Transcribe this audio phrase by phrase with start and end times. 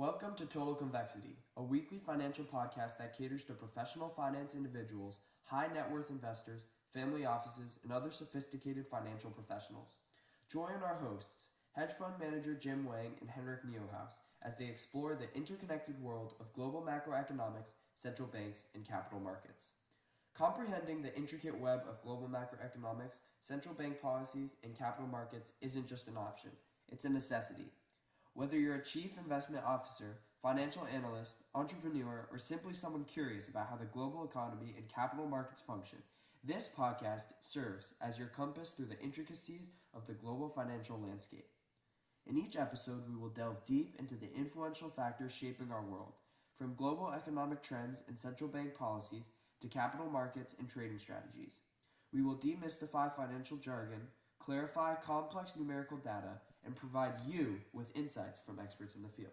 [0.00, 5.66] Welcome to Total Convexity, a weekly financial podcast that caters to professional finance individuals, high
[5.74, 9.98] net worth investors, family offices, and other sophisticated financial professionals.
[10.50, 15.28] Join our hosts, hedge fund manager Jim Wang and Henrik Neuhaus, as they explore the
[15.36, 19.72] interconnected world of global macroeconomics, central banks, and capital markets.
[20.34, 26.08] Comprehending the intricate web of global macroeconomics, central bank policies, and capital markets isn't just
[26.08, 26.52] an option,
[26.88, 27.74] it's a necessity.
[28.40, 33.76] Whether you're a chief investment officer, financial analyst, entrepreneur, or simply someone curious about how
[33.76, 35.98] the global economy and capital markets function,
[36.42, 41.48] this podcast serves as your compass through the intricacies of the global financial landscape.
[42.26, 46.14] In each episode, we will delve deep into the influential factors shaping our world,
[46.56, 49.28] from global economic trends and central bank policies
[49.60, 51.60] to capital markets and trading strategies.
[52.10, 58.58] We will demystify financial jargon, clarify complex numerical data, and provide you with insights from
[58.58, 59.32] experts in the field.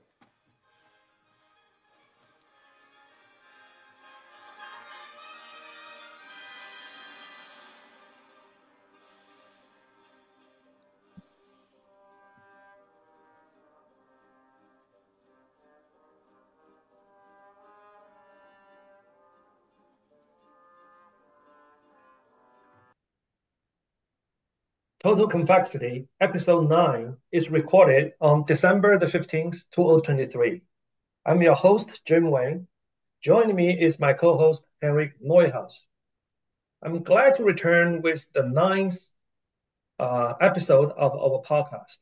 [25.07, 30.61] Total Convexity, Episode 9, is recorded on December the 15th, 2023.
[31.25, 32.67] I'm your host, Jim Wang.
[33.21, 35.71] Joining me is my co-host, Henrik Neuhaus.
[36.83, 38.97] I'm glad to return with the ninth
[39.97, 41.99] uh, episode of our podcast.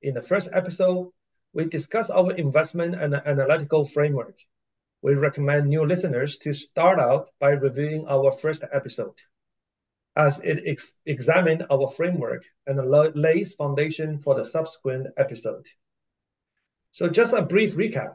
[0.00, 1.12] In the first episode,
[1.52, 4.38] we discuss our investment and analytical framework.
[5.02, 9.16] We recommend new listeners to start out by reviewing our first episode
[10.16, 12.78] as it ex examines our framework and
[13.14, 15.66] lays foundation for the subsequent episode.
[16.92, 18.14] So just a brief recap.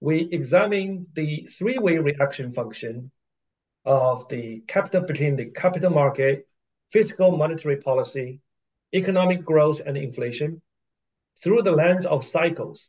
[0.00, 3.10] We examine the three-way reaction function
[3.84, 6.48] of the capital between the capital market,
[6.90, 8.40] fiscal monetary policy,
[8.94, 10.62] economic growth and inflation
[11.42, 12.88] through the lens of cycles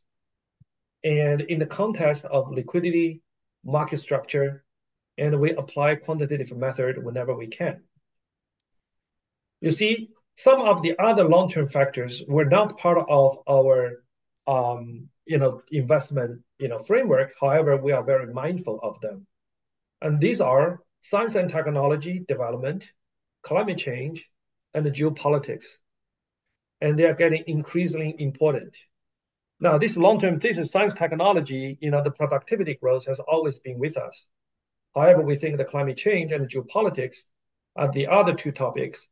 [1.03, 3.22] and in the context of liquidity,
[3.63, 4.63] market structure,
[5.18, 7.84] and we apply quantitative method whenever we can.
[9.62, 14.03] You see, some of the other long-term factors were not part of our
[14.45, 17.34] um, you know, investment you know, framework.
[17.40, 19.28] However, we are very mindful of them.
[20.01, 22.90] And these are science and technology development,
[23.44, 24.29] climate change,
[24.73, 25.66] and geopolitics.
[26.81, 28.75] And they are getting increasingly important.
[29.59, 33.97] Now, this long-term thesis, science technology, you know, the productivity growth has always been with
[33.97, 34.28] us.
[34.94, 37.18] However, we think the climate change and geopolitics
[37.75, 39.07] are the other two topics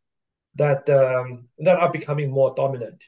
[0.55, 3.03] that um, that are becoming more dominant.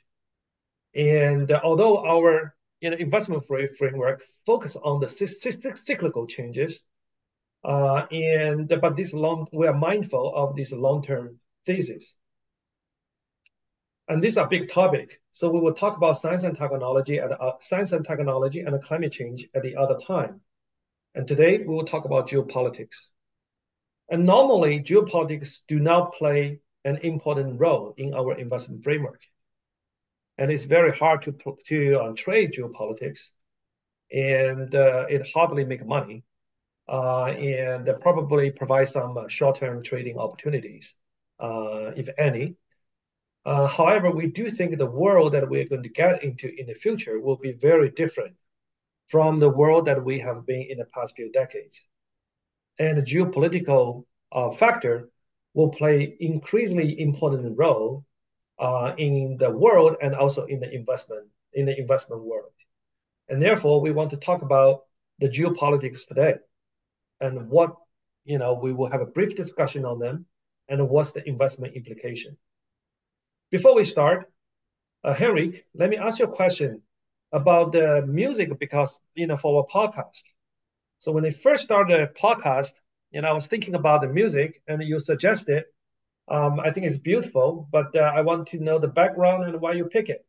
[0.95, 6.81] And uh, although our you know, investment framework focus on the cyclical changes,
[7.63, 12.15] uh, and but this long we are mindful of this long-term thesis.
[14.09, 15.19] And these are big topic.
[15.31, 19.11] So we will talk about science and technology at uh, science and technology and climate
[19.11, 20.39] change at the other time.
[21.13, 22.95] And today we will talk about geopolitics.
[24.09, 29.21] And normally geopolitics do not play an important role in our investment framework.
[30.37, 31.31] And it's very hard to,
[31.65, 33.31] to uh, trade geopolitics,
[34.11, 36.23] and uh, it hardly make money,
[36.87, 40.95] uh, and probably provide some uh, short-term trading opportunities,
[41.39, 42.55] uh, if any.
[43.45, 46.73] Uh, however, we do think the world that we're going to get into in the
[46.73, 48.35] future will be very different
[49.07, 51.81] from the world that we have been in the past few decades.
[52.79, 54.05] And the geopolitical
[54.57, 55.09] factor
[55.57, 58.05] will play increasingly important role
[58.59, 62.53] uh, in the world and also in the investment in the investment world.
[63.29, 64.85] And therefore, we want to talk about
[65.19, 66.35] the geopolitics today
[67.21, 67.75] and what
[68.25, 70.25] you know we will have a brief discussion on them
[70.69, 72.37] and what's the investment implication.
[73.51, 74.31] Before we start,
[75.03, 76.83] uh, Henrik, let me ask you a question
[77.33, 80.23] about the music because you know for our podcast.
[80.99, 82.73] So when I first started a podcast,
[83.11, 85.63] you know, I was thinking about the music, and you suggested.
[86.29, 89.73] Um, I think it's beautiful, but uh, I want to know the background and why
[89.73, 90.25] you pick it.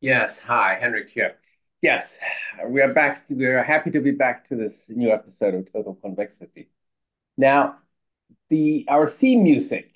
[0.00, 0.38] Yes.
[0.40, 1.36] Hi, Henrik here.
[1.80, 2.16] Yes,
[2.66, 3.26] we are back.
[3.26, 6.68] To, we are happy to be back to this new episode of Total Convexity.
[7.36, 7.76] Now,
[8.48, 9.94] the our theme music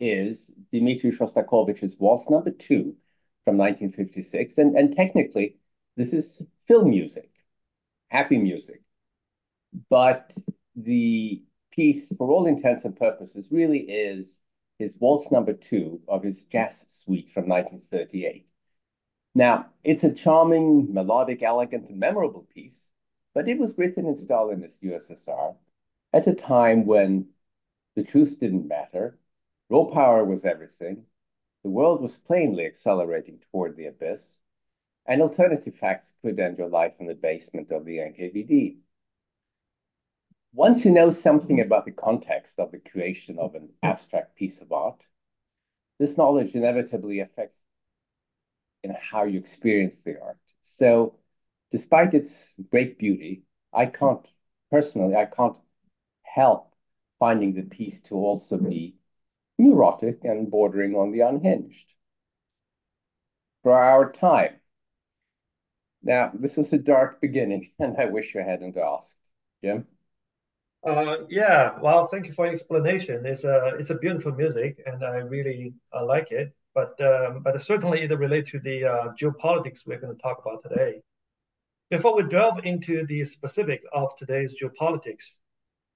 [0.00, 2.96] is Dmitri Shostakovich's Waltz Number Two
[3.44, 5.56] from 1956, and and technically,
[5.96, 7.30] this is film music,
[8.08, 8.83] happy music.
[9.88, 10.32] But
[10.76, 11.42] the
[11.72, 14.40] piece, for all intents and purposes, really is
[14.78, 18.50] his waltz number two of his jazz suite from 1938.
[19.34, 22.90] Now, it's a charming, melodic, elegant, and memorable piece,
[23.34, 25.56] but it was written in Stalinist USSR
[26.12, 27.26] at a time when
[27.96, 29.18] the truth didn't matter,
[29.68, 31.06] raw power was everything,
[31.64, 34.38] the world was plainly accelerating toward the abyss,
[35.06, 38.76] and alternative facts could end your life in the basement of the NKVD.
[40.54, 44.70] Once you know something about the context of the creation of an abstract piece of
[44.70, 45.02] art,
[45.98, 47.64] this knowledge inevitably affects
[48.84, 50.38] in how you experience the art.
[50.62, 51.16] So
[51.72, 53.42] despite its great beauty,
[53.72, 54.26] I can't,
[54.70, 55.58] personally, I can't
[56.22, 56.72] help
[57.18, 58.94] finding the piece to also be
[59.58, 61.94] neurotic and bordering on the unhinged.
[63.64, 64.60] For our time.
[66.02, 69.18] Now, this was a dark beginning, and I wish you hadn't asked.
[69.62, 69.86] Jim?
[70.84, 73.24] Uh, yeah, well, thank you for your explanation.
[73.24, 76.54] It's a it's a beautiful music, and I really uh, like it.
[76.74, 80.62] But um, but certainly it relates to the uh, geopolitics we're going to talk about
[80.62, 81.00] today.
[81.90, 85.34] Before we delve into the specific of today's geopolitics,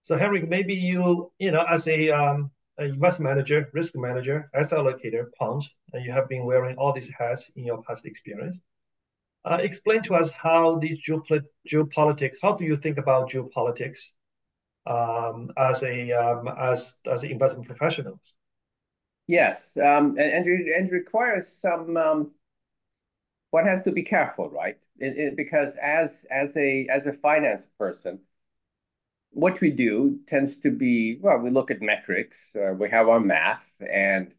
[0.02, 5.26] so Henrik, maybe you you know as a um, investment manager, risk manager, asset allocator,
[5.38, 8.60] quant, and you have been wearing all these hats in your past experience.
[9.44, 12.36] Uh, explain to us how these geopolitics.
[12.42, 14.10] How do you think about geopolitics?
[14.88, 18.34] Um, as a um, as as investment professionals.
[19.26, 21.96] Yes, um, and, and requires some.
[21.96, 22.32] Um,
[23.50, 24.78] one has to be careful, right?
[24.98, 28.20] It, it, because as as a as a finance person,
[29.30, 31.38] what we do tends to be well.
[31.38, 32.56] We look at metrics.
[32.56, 34.32] Uh, we have our math, and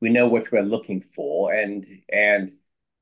[0.00, 2.52] we know what we're looking for, and and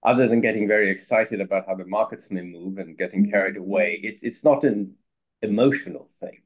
[0.03, 4.01] other than getting very excited about how the markets may move and getting carried away,
[4.03, 4.95] it's it's not an
[5.43, 6.44] emotional thing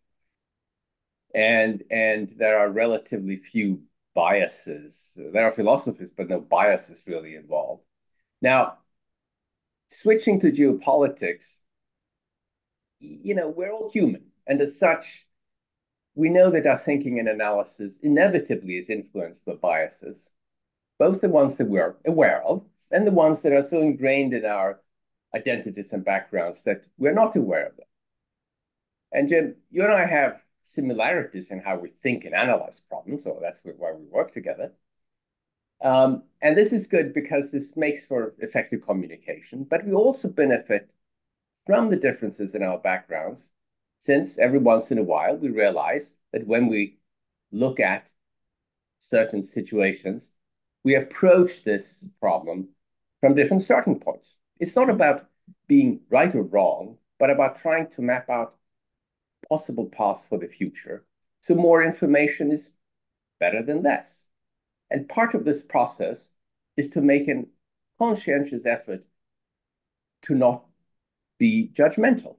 [1.39, 3.83] and and there are relatively few
[4.15, 5.13] biases.
[5.17, 7.85] There are philosophies, but no biases really involved.
[8.43, 8.79] Now,
[9.87, 11.45] switching to geopolitics,
[12.99, 15.27] you know, we're all human, and as such,
[16.17, 20.31] we know that our thinking and analysis inevitably is influenced by biases,
[20.99, 24.45] both the ones that we're aware of and the ones that are so ingrained in
[24.45, 24.81] our
[25.37, 27.87] identities and backgrounds that we're not aware of them.
[29.13, 33.25] And Jim, you and I have similarities in how we think and analyze problems.
[33.25, 34.73] So that's why we work together.
[35.81, 40.91] Um, and this is good because this makes for effective communication, but we also benefit
[41.67, 43.51] from the differences in our backgrounds,
[43.99, 46.99] since every once in a while we realize that when we
[47.53, 48.11] look at
[48.99, 50.33] certain situations,
[50.85, 52.69] we approach this problem
[53.21, 54.37] from different starting points.
[54.59, 55.29] It's not about
[55.67, 58.55] being right or wrong, but about trying to map out
[59.49, 61.05] possible paths for the future.
[61.41, 62.71] So more information is
[63.41, 64.29] better than less.
[64.91, 66.33] And part of this process
[66.77, 67.45] is to make a
[67.99, 69.05] conscientious effort
[70.23, 70.65] to not
[71.39, 72.37] be judgmental.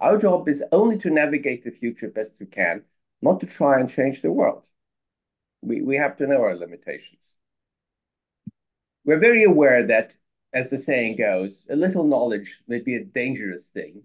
[0.00, 2.82] Our job is only to navigate the future best we can,
[3.22, 4.66] not to try and change the world.
[5.62, 7.34] We, we have to know our limitations.
[9.04, 10.16] We're very aware that,
[10.52, 14.02] as the saying goes, a little knowledge may be a dangerous thing,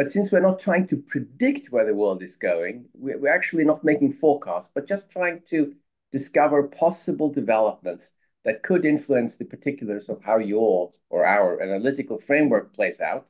[0.00, 3.84] but since we're not trying to predict where the world is going, we're actually not
[3.84, 5.74] making forecasts, but just trying to
[6.10, 8.12] discover possible developments
[8.46, 13.28] that could influence the particulars of how your or our analytical framework plays out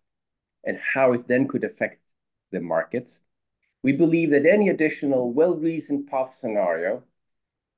[0.62, 2.02] and how it then could affect
[2.52, 3.18] the markets.
[3.82, 7.02] We believe that any additional well-reasoned path scenario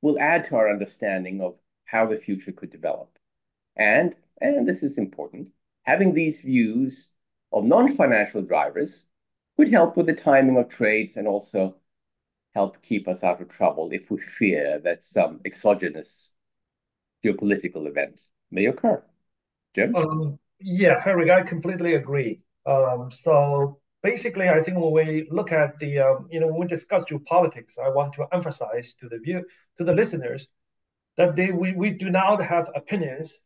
[0.03, 1.55] will add to our understanding of
[1.87, 3.17] how the future could develop.
[3.75, 5.49] And, and this is important,
[5.85, 7.09] having these views
[7.53, 9.05] of non-financial drivers
[9.57, 11.77] could help with the timing of trades and also
[12.55, 16.33] help keep us out of trouble if we fear that some exogenous
[17.25, 19.03] geopolitical event may occur.
[19.75, 19.95] Jim?
[19.95, 22.41] Um, yeah, Henrik, I completely agree.
[22.67, 26.67] Um, so basically, I think when we look at the, um, you know, when we
[26.67, 29.45] discuss geopolitics, I want to emphasize to the view
[29.79, 30.47] to the listeners
[31.17, 33.39] that they, we, we do not have opinions,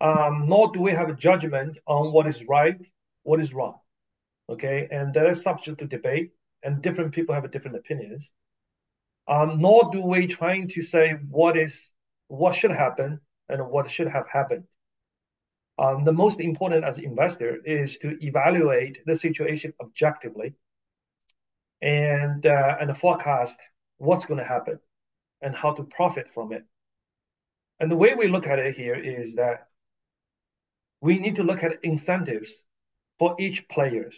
[0.00, 2.80] nor do we have a judgment on what is right
[3.28, 3.78] what is wrong.
[4.48, 6.30] Okay, and that is subject to debate,
[6.62, 8.30] and different people have different opinions.
[9.28, 11.90] Um, nor do we trying to say what is
[12.28, 13.20] what should happen
[13.50, 14.64] and what should have happened.
[15.78, 20.54] Um, the most important as an investor is to evaluate the situation objectively
[21.82, 23.60] and uh, and forecast
[23.98, 24.78] what's going to happen
[25.42, 26.64] and how to profit from it.
[27.78, 29.68] And the way we look at it here is that
[31.02, 32.64] we need to look at incentives
[33.18, 34.16] for each players.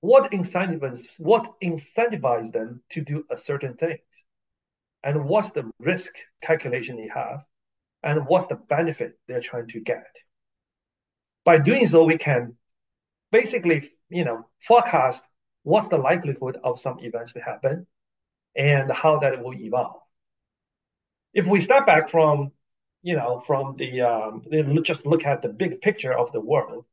[0.00, 4.24] What incentivizes what incentivizes them to do a certain things,
[5.02, 7.44] and what's the risk calculation they have,
[8.02, 10.06] and what's the benefit they're trying to get.
[11.44, 12.56] by doing so, we can
[13.32, 15.22] basically, you know, forecast
[15.62, 17.86] what's the likelihood of some events to happen
[18.56, 20.02] and how that will evolve.
[21.34, 22.52] If we step back from,
[23.02, 24.42] you know, from the um,
[24.82, 26.84] just look at the big picture of the world,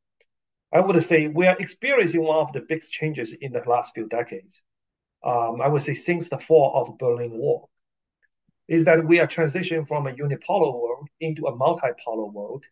[0.73, 4.07] I would say we are experiencing one of the big changes in the last few
[4.07, 4.61] decades.
[5.23, 7.69] Um, I would say since the fall of Berlin Wall,
[8.67, 12.65] is that we are transitioning from a unipolar world into a multipolar world.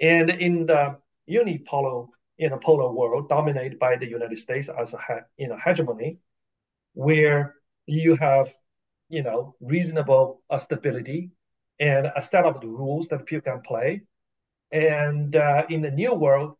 [0.00, 0.98] And in the
[1.28, 4.98] unipolar you know, polar world dominated by the United States as a
[5.36, 6.18] you know, hegemony,
[6.94, 7.54] where
[7.86, 8.54] you have
[9.10, 11.32] you know, reasonable uh, stability
[11.78, 14.02] and a set of the rules that people can play.
[14.72, 16.56] And uh, in the new world,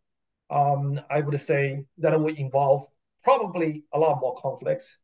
[0.50, 2.86] um, I would say that it will involve
[3.22, 4.96] probably a lot more conflicts,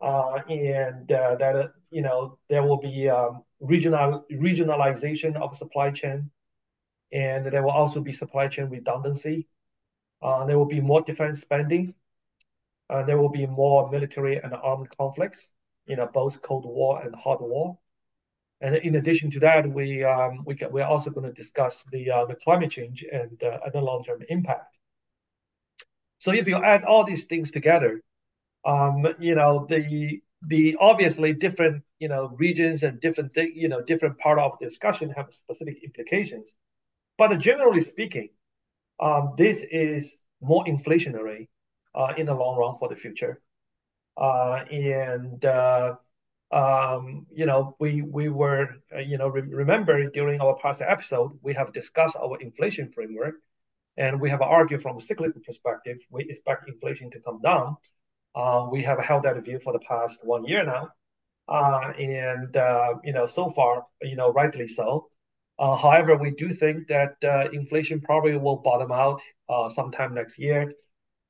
[0.00, 6.30] uh, and uh, that you know there will be um, regional regionalization of supply chain,
[7.12, 9.48] and there will also be supply chain redundancy.
[10.22, 11.94] Uh, there will be more defense spending.
[12.90, 15.48] Uh, there will be more military and armed conflicts,
[15.86, 17.78] you know, both Cold War and Hot War.
[18.64, 22.24] And in addition to that, we um, we we're also going to discuss the uh,
[22.24, 24.78] the climate change and uh, and the long term impact.
[26.18, 28.00] So if you add all these things together,
[28.64, 33.82] um, you know the the obviously different you know regions and different thing you know
[33.82, 36.48] different part of the discussion have specific implications.
[37.18, 38.30] But generally speaking,
[38.98, 41.48] um, this is more inflationary
[41.94, 43.42] uh, in the long run for the future.
[44.16, 45.96] Uh, and uh,
[46.52, 51.32] um, you know, we we were uh, you know re remember during our past episode
[51.42, 53.34] we have discussed our inflation framework,
[53.96, 57.76] and we have argued from a cyclical perspective we expect inflation to come down.
[58.34, 60.88] Uh, we have held that view for the past one year now,
[61.48, 65.08] uh, and uh, you know so far you know rightly so.
[65.58, 69.20] Uh, however, we do think that uh, inflation probably will bottom out
[69.68, 70.72] sometime next year,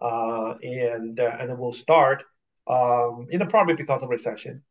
[0.00, 2.24] and and it will start
[2.66, 4.62] um, you know probably because of recession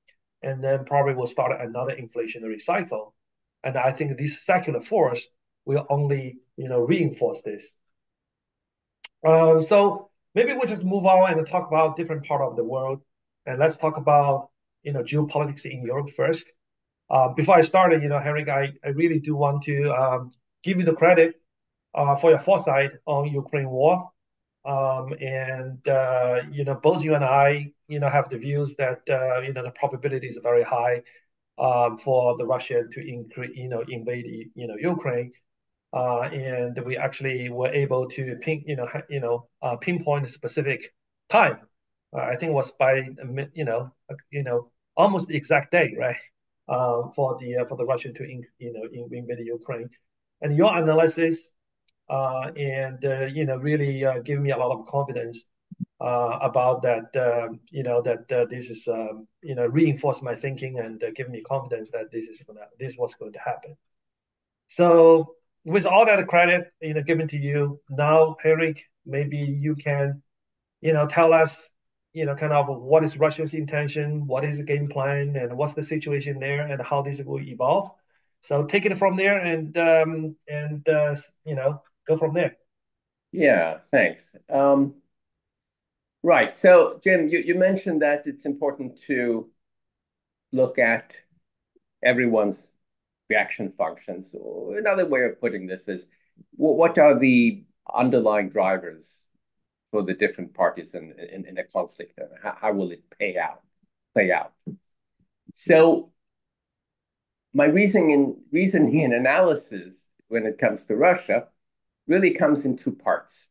[0.43, 3.15] and then probably will start another inflationary cycle.
[3.63, 5.25] And I think this secular force
[5.65, 7.75] will only, you know, reinforce this.
[9.25, 13.01] Uh, so maybe we'll just move on and talk about different part of the world,
[13.45, 14.49] and let's talk about,
[14.83, 16.45] you know, geopolitics in Europe first.
[17.09, 20.31] Uh, before I start, you know, Henrik, I, I really do want to um,
[20.63, 21.35] give you the credit
[21.95, 24.09] uh, for your foresight on Ukraine war.
[24.65, 29.01] Um, and uh, you know, both you and I, you know, have the views that
[29.09, 31.03] uh, you know the probability is very high
[31.59, 35.31] um, for the Russia to increase, you know, invade, you know, Ukraine.
[35.93, 40.29] Uh, and we actually were able to pin, you know, you know, uh, pinpoint a
[40.29, 40.93] specific
[41.29, 41.59] time.
[42.15, 43.09] Uh, I think was by,
[43.53, 43.91] you know,
[44.31, 46.17] you know, almost the exact day, right,
[46.67, 49.89] uh, for the for the Russia to, in, you know, invade Ukraine.
[50.41, 51.53] And your analysis
[52.09, 55.43] uh, and uh, you know really uh, give me a lot of confidence
[55.99, 57.15] about that.
[57.15, 61.41] Um, you know that this is um, you know reinforce my thinking and give me
[61.41, 63.75] confidence that this is gonna this was going to happen.
[64.67, 65.35] So
[65.65, 70.21] with all that credit you know given to you now, Henrik, maybe you can
[70.81, 71.69] you know tell us
[72.13, 75.73] you know kind of what is Russia's intention, what is the game plan, and what's
[75.73, 77.91] the situation there, and how this will evolve.
[78.41, 82.57] So take it from there and um, and uh, you know go from there.
[83.31, 84.35] Yeah, thanks.
[84.49, 84.95] Um,
[86.23, 86.55] right.
[86.55, 89.49] So, Jim, you, mentioned that it's important to
[90.51, 91.15] look at
[92.03, 92.67] everyone's
[93.29, 94.33] reaction functions.
[94.33, 96.05] Another way of putting this is
[96.55, 97.63] what are the
[97.93, 99.25] underlying drivers
[99.91, 102.19] for the different parties in, a conflict?
[102.41, 103.61] How, how will it pay out,
[104.13, 104.53] play out?
[105.53, 106.11] So
[107.53, 111.47] my reasoning and reasoning and analysis when it comes to Russia
[112.07, 113.49] really comes in two parts.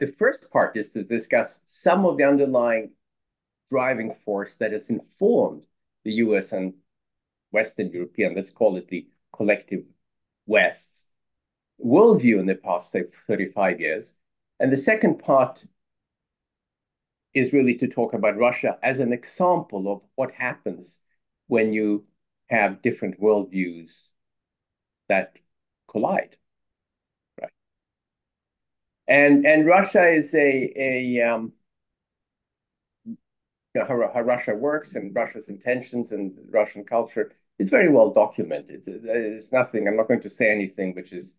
[0.00, 2.92] The first part is to discuss some of the underlying
[3.70, 5.62] driving force that has informed
[6.04, 6.74] the US and
[7.50, 9.84] Western European, let's call it the collective
[10.46, 11.06] West's
[11.84, 14.12] worldview in the past, say, 35 years.
[14.60, 15.64] And the second part
[17.32, 21.00] is really to talk about Russia as an example of what happens
[21.48, 22.04] when you
[22.48, 24.08] have different worldviews
[25.08, 25.38] that
[25.88, 26.36] collide.
[29.06, 31.52] And and Russia is a a um,
[33.74, 38.12] you know, how, how Russia works and Russia's intentions and Russian culture is very well
[38.12, 38.82] documented.
[38.86, 39.86] It's nothing.
[39.86, 41.32] I'm not going to say anything which is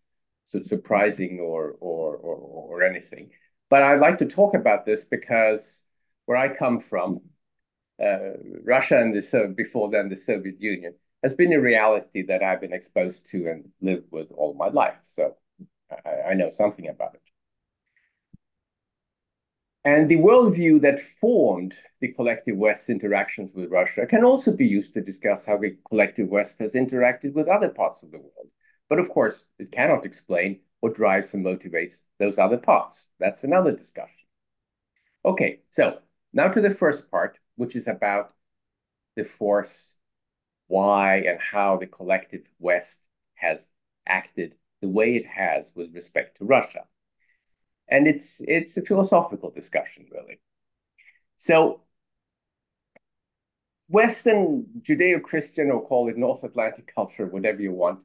[0.44, 3.30] surprising or or or, or anything.
[3.68, 5.82] But I'd like to talk about this because
[6.26, 7.20] where I come from,
[8.02, 12.60] uh, Russia and the before then the Soviet Union has been a reality that I've
[12.60, 14.98] been exposed to and lived with all my life.
[15.06, 15.36] So
[16.06, 17.25] I, I know something about it.
[19.86, 24.92] And the worldview that formed the collective West's interactions with Russia can also be used
[24.94, 28.48] to discuss how the collective West has interacted with other parts of the world.
[28.88, 33.10] But of course, it cannot explain what drives and motivates those other parts.
[33.20, 34.26] That's another discussion.
[35.24, 36.00] Okay, so
[36.32, 38.34] now to the first part, which is about
[39.14, 39.94] the force,
[40.66, 43.68] why and how the collective West has
[44.04, 46.86] acted the way it has with respect to Russia
[47.88, 50.40] and it's it's a philosophical discussion really.
[51.36, 51.82] So
[53.88, 58.00] Western Judeo-Christian, or call it North Atlantic culture, whatever you want,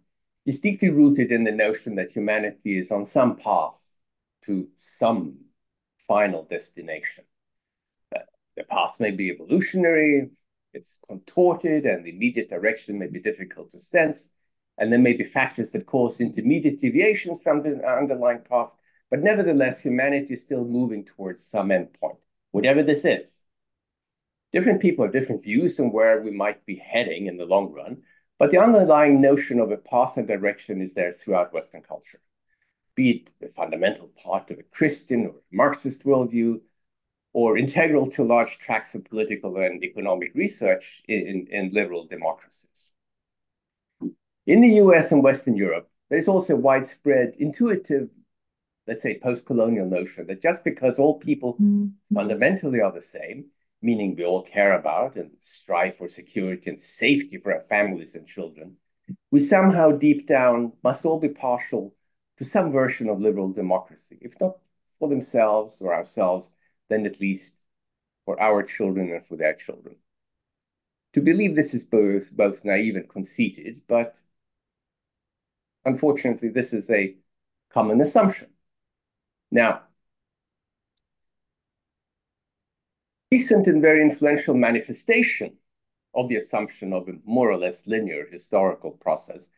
[0.45, 3.79] is deeply rooted in the notion that humanity is on some path
[4.45, 5.37] to some
[6.07, 7.23] final destination.
[8.55, 10.29] The path may be evolutionary,
[10.73, 14.29] it's contorted, and the immediate direction may be difficult to sense,
[14.77, 18.75] and there may be factors that cause intermediate deviations from the underlying path,
[19.11, 22.17] but nevertheless, humanity is still moving towards some endpoint,
[22.51, 23.41] whatever this is.
[24.53, 28.03] Different people have different views on where we might be heading in the long run,
[28.39, 32.21] but the underlying notion of a path and direction is there throughout Western culture,
[32.95, 36.61] be it a fundamental part of a Christian or Marxist worldview,
[37.33, 42.91] or integral to large tracts of political and economic research in, in liberal democracies.
[44.45, 48.09] In the US and Western Europe, there's also widespread intuitive
[48.91, 51.89] let's say, post-colonial notion that just because all people mm.
[52.13, 53.45] fundamentally are the same,
[53.81, 58.27] meaning we all care about and strive for security and safety for our families and
[58.27, 58.75] children,
[59.31, 61.95] we somehow deep down must all be partial
[62.37, 64.57] to some version of liberal democracy, if not
[64.99, 66.51] for themselves or ourselves,
[66.89, 67.63] then at least
[68.25, 69.95] for our children and for their children.
[71.13, 74.19] To believe this is both, both naive and conceited, but
[75.85, 77.15] unfortunately, this is a
[77.71, 78.50] common assumption.
[79.51, 79.81] Now,
[83.31, 85.57] recent and very influential manifestation
[86.13, 89.49] of the assumption of a more or less linear historical process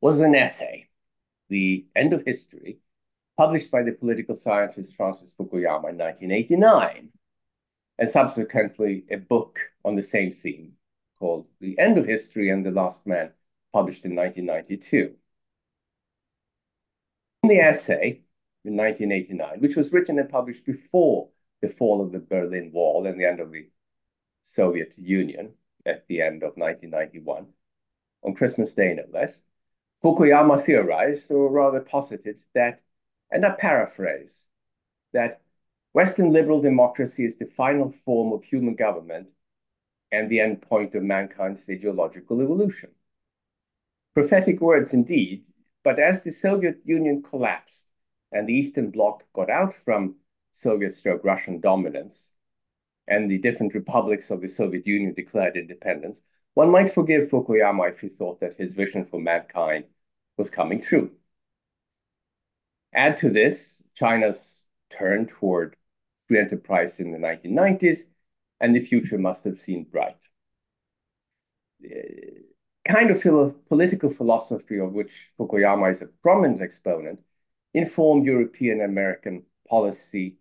[0.00, 0.88] was an essay,
[1.48, 2.78] The End of History,
[3.36, 7.10] published by the political scientist Francis Fukuyama in 1989,
[7.98, 10.72] and subsequently a book on the same theme
[11.18, 13.32] called The End of History and the Last Man,
[13.72, 15.14] published in 1992.
[17.42, 18.22] In the essay,
[18.64, 21.28] in 1989, which was written and published before
[21.62, 23.68] the fall of the Berlin Wall and the end of the
[24.44, 25.52] Soviet Union
[25.86, 27.46] at the end of 1991,
[28.22, 29.42] on Christmas Day no less,
[30.02, 32.80] Fukuyama theorized, or rather posited, that,
[33.30, 34.46] and I paraphrase,
[35.12, 35.40] that
[35.92, 39.28] Western liberal democracy is the final form of human government
[40.12, 42.90] and the end point of mankind's ideological evolution.
[44.14, 45.44] Prophetic words indeed,
[45.84, 47.89] but as the Soviet Union collapsed,
[48.32, 50.16] and the Eastern Bloc got out from
[50.52, 52.32] Soviet stroke Russian dominance,
[53.06, 56.20] and the different republics of the Soviet Union declared independence,
[56.54, 59.84] one might forgive Fukuyama if he thought that his vision for mankind
[60.36, 61.12] was coming true.
[62.92, 65.76] Add to this China's turn toward
[66.26, 68.00] free enterprise in the 1990s,
[68.60, 70.16] and the future must have seemed bright.
[71.80, 72.44] The
[72.86, 77.20] kind of philo political philosophy of which Fukuyama is a prominent exponent
[77.74, 80.36] informed European American policy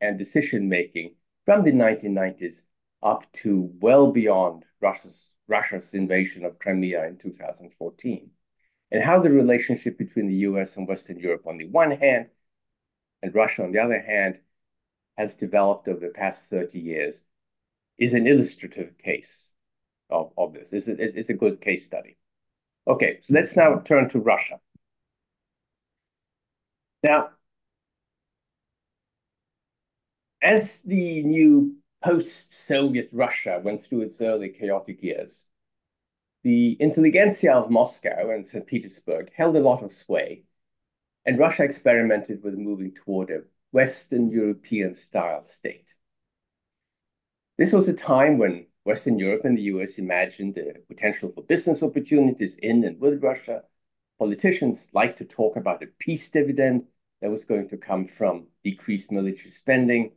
[0.00, 1.14] and decision making
[1.44, 2.62] from the 1990s
[3.02, 8.30] up to well beyond Russia's, Russia's invasion of Crimea in 2014,
[8.90, 12.26] and how the relationship between the US and Western Europe on the one hand
[13.22, 14.38] and Russia on the other hand
[15.16, 17.22] has developed over the past 30 years
[17.98, 19.50] is an illustrative case
[20.10, 20.72] of, of this.
[20.72, 22.18] It's a, it's a good case study.
[22.86, 24.60] Okay, so let's now turn to Russia.
[27.02, 27.30] Now,
[30.42, 35.46] as the new post-Soviet Russia went through its early chaotic years,
[36.42, 38.66] the intelligentsia of Moscow and St.
[38.66, 40.44] Petersburg held a lot of sway,
[41.24, 45.94] and Russia experimented with moving toward a Western European style state.
[47.58, 51.82] This was a time when Western Europe and the US imagined the potential for business
[51.82, 53.64] opportunities in and with Russia,
[54.18, 56.84] Politicians like to talk about a peace dividend
[57.20, 60.12] that was going to come from decreased military spending.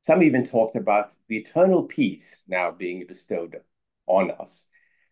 [0.00, 3.60] Some even talked about the eternal peace now being bestowed
[4.06, 4.68] on us.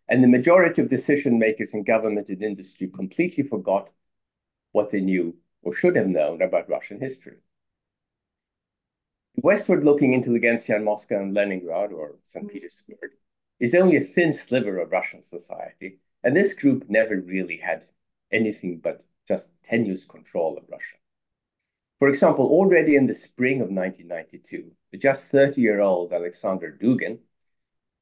[0.08, 3.90] And the majority of decision makers in government and industry completely forgot
[4.72, 7.38] what they knew or should have known about Russian history.
[9.36, 12.44] Westward looking intelligentsia in Moscow and Leningrad or St.
[12.44, 12.52] Mm-hmm.
[12.52, 13.10] Petersburg
[13.60, 17.84] is only a thin sliver of Russian society, and this group never really had
[18.32, 20.96] anything but just tenuous control of Russia.
[21.98, 27.18] For example, already in the spring of 1992, the just 30-year-old Alexander Dugin,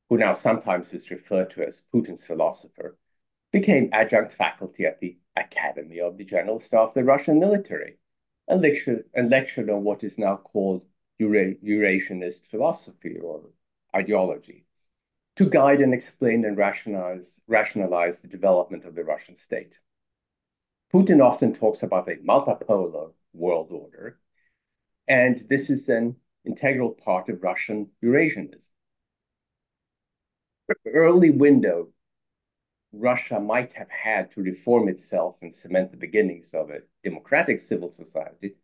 [0.08, 2.98] who now sometimes is referred to as Putin's philosopher,
[3.52, 7.98] became adjunct faculty at the Academy of the General Staff of the Russian military
[8.48, 10.82] and lectured, and lectured on what is now called
[11.18, 13.40] Eura Eurasianist philosophy or
[13.94, 14.66] ideology
[15.36, 19.78] to guide and explain and rationalize, rationalize the development of the Russian state.
[20.92, 24.18] Putin often talks about a multipolar world order,
[25.08, 28.68] and this is an integral part of Russian Eurasianism.
[30.86, 31.90] Early window
[32.92, 37.90] Russia might have had to reform itself and cement the beginnings of a democratic civil
[37.90, 38.56] society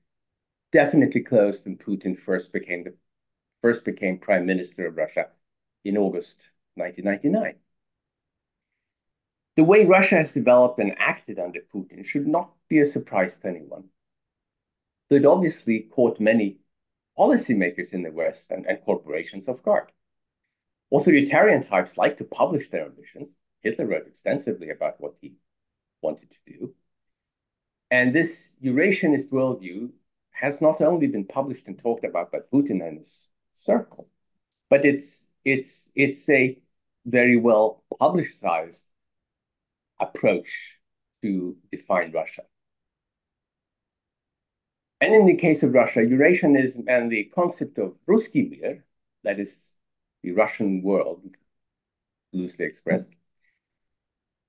[0.72, 2.94] definitely closed when Putin first became the
[3.60, 5.28] first became prime minister of Russia
[5.84, 6.40] in August
[6.74, 7.61] 1999.
[9.56, 13.48] The way Russia has developed and acted under Putin should not be a surprise to
[13.48, 13.90] anyone.
[15.10, 16.58] It obviously caught many
[17.18, 19.92] policymakers in the West and, and corporations off guard.
[20.90, 23.28] Authoritarian types like to publish their ambitions.
[23.60, 25.34] Hitler wrote extensively about what he
[26.00, 26.74] wanted to do.
[27.90, 29.90] And this Eurasianist worldview
[30.30, 34.08] has not only been published and talked about by Putin and his circle,
[34.70, 36.58] but it's it's it's a
[37.04, 38.86] very well publicized
[40.02, 40.78] approach
[41.22, 42.42] to define Russia.
[45.00, 48.84] And in the case of Russia, Eurasianism and the concept of Ruski Mir,
[49.24, 49.74] that is
[50.22, 51.24] the Russian world,
[52.32, 53.10] loosely expressed,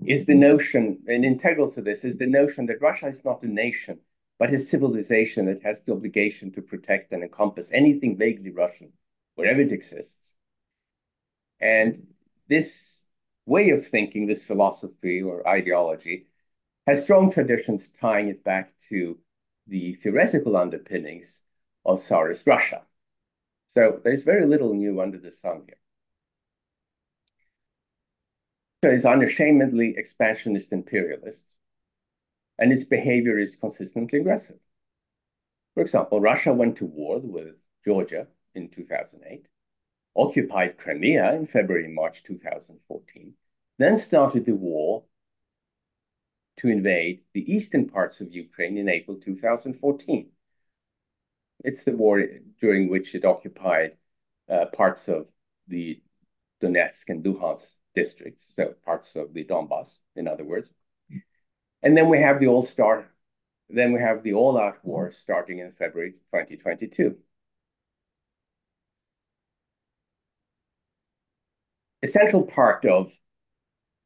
[0.06, 3.48] is the notion, and integral to this is the notion that Russia is not a
[3.48, 4.00] nation,
[4.38, 8.92] but a civilization that has the obligation to protect and encompass anything vaguely Russian,
[9.36, 10.36] wherever it exists.
[11.60, 12.08] And
[12.50, 13.03] this
[13.46, 16.28] way of thinking, this philosophy or ideology,
[16.88, 19.20] has strong traditions tying it back to
[19.68, 21.42] the theoretical underpinnings
[21.86, 22.84] of Tsarist Russia.
[23.68, 25.78] So there's very little new under the sun here.
[28.84, 31.44] Russia is unashamedly expansionist imperialist,
[32.60, 34.60] and its behavior is consistently aggressive.
[35.74, 39.48] For example, Russia went to war with Georgia in 2008,
[40.16, 43.34] occupied Crimea in February and March 2014,
[43.80, 45.04] then started the war
[46.58, 50.30] to invade the eastern parts of Ukraine in April 2014.
[51.64, 52.24] It's the war
[52.60, 53.98] during which it occupied
[54.50, 55.28] uh, parts of
[55.68, 56.02] the
[56.62, 60.72] Donetsk and Luhansk districts, so parts of the Donbass, in other words.
[61.82, 63.10] And then we have the all-star,
[63.70, 67.18] then we have the all-out war starting in February 2022.
[72.04, 73.14] Essential part of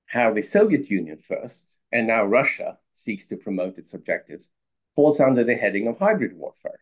[0.05, 4.49] how the Soviet Union first and now Russia seeks to promote its objectives,
[4.95, 6.79] falls under the heading of hybrid warfare.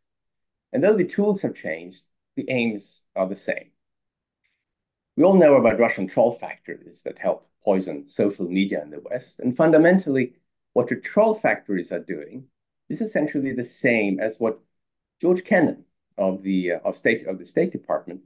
[0.74, 2.04] And though the tools have changed,
[2.36, 3.72] the aims are the same.
[5.16, 9.40] We all know about Russian troll factories that help poison social media in the West.
[9.40, 10.34] And fundamentally,
[10.74, 12.48] what the troll factories are doing
[12.90, 14.60] is essentially the same as what
[15.22, 15.86] George Kennan
[16.18, 18.22] of the, uh, of, State, of the State Department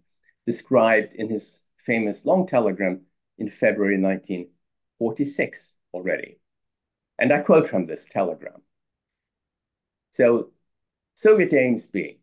[0.48, 3.02] described in his famous long telegram
[3.40, 6.38] in February 1946 already.
[7.18, 8.62] And I quote from this telegram.
[10.12, 10.52] So,
[11.16, 12.18] Soviet aims being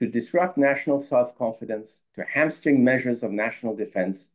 [0.00, 4.30] to disrupt national self-confidence, to hamstring measures of national defense,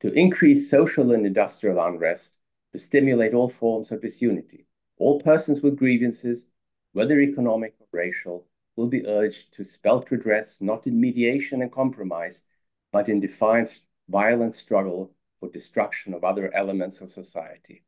[0.00, 2.34] to increase social and industrial unrest,
[2.72, 4.66] to stimulate all forms of disunity.
[4.98, 6.44] All persons with grievances,
[6.92, 12.42] whether economic or racial, will be urged to spelt redress not in mediation and compromise,
[12.92, 17.84] but in defiant, violent struggle for destruction of other elements of society.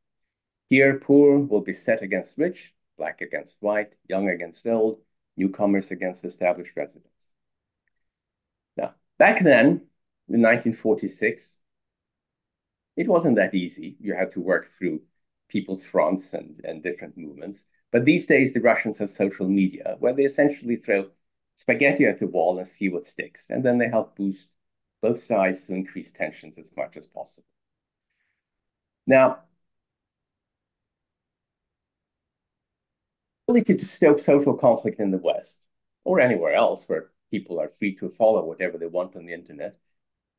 [0.68, 5.00] Here, poor will be set against rich, black against white, young against old,
[5.36, 7.32] newcomers against established residents.
[8.76, 9.88] Now, back then,
[10.28, 11.56] in 1946,
[12.96, 13.96] it wasn't that easy.
[14.00, 15.00] You had to work through
[15.48, 17.66] people's fronts and, and different movements.
[17.90, 21.10] But these days, the Russians have social media, where they essentially throw
[21.56, 23.50] spaghetti at the wall and see what sticks.
[23.50, 24.48] And then they help boost
[25.02, 27.46] both sides to increase tensions as much as possible.
[29.06, 29.40] Now,
[33.48, 35.66] ability to stoke social conflict in the West
[36.04, 39.76] or anywhere else where people are free to follow whatever they want on the internet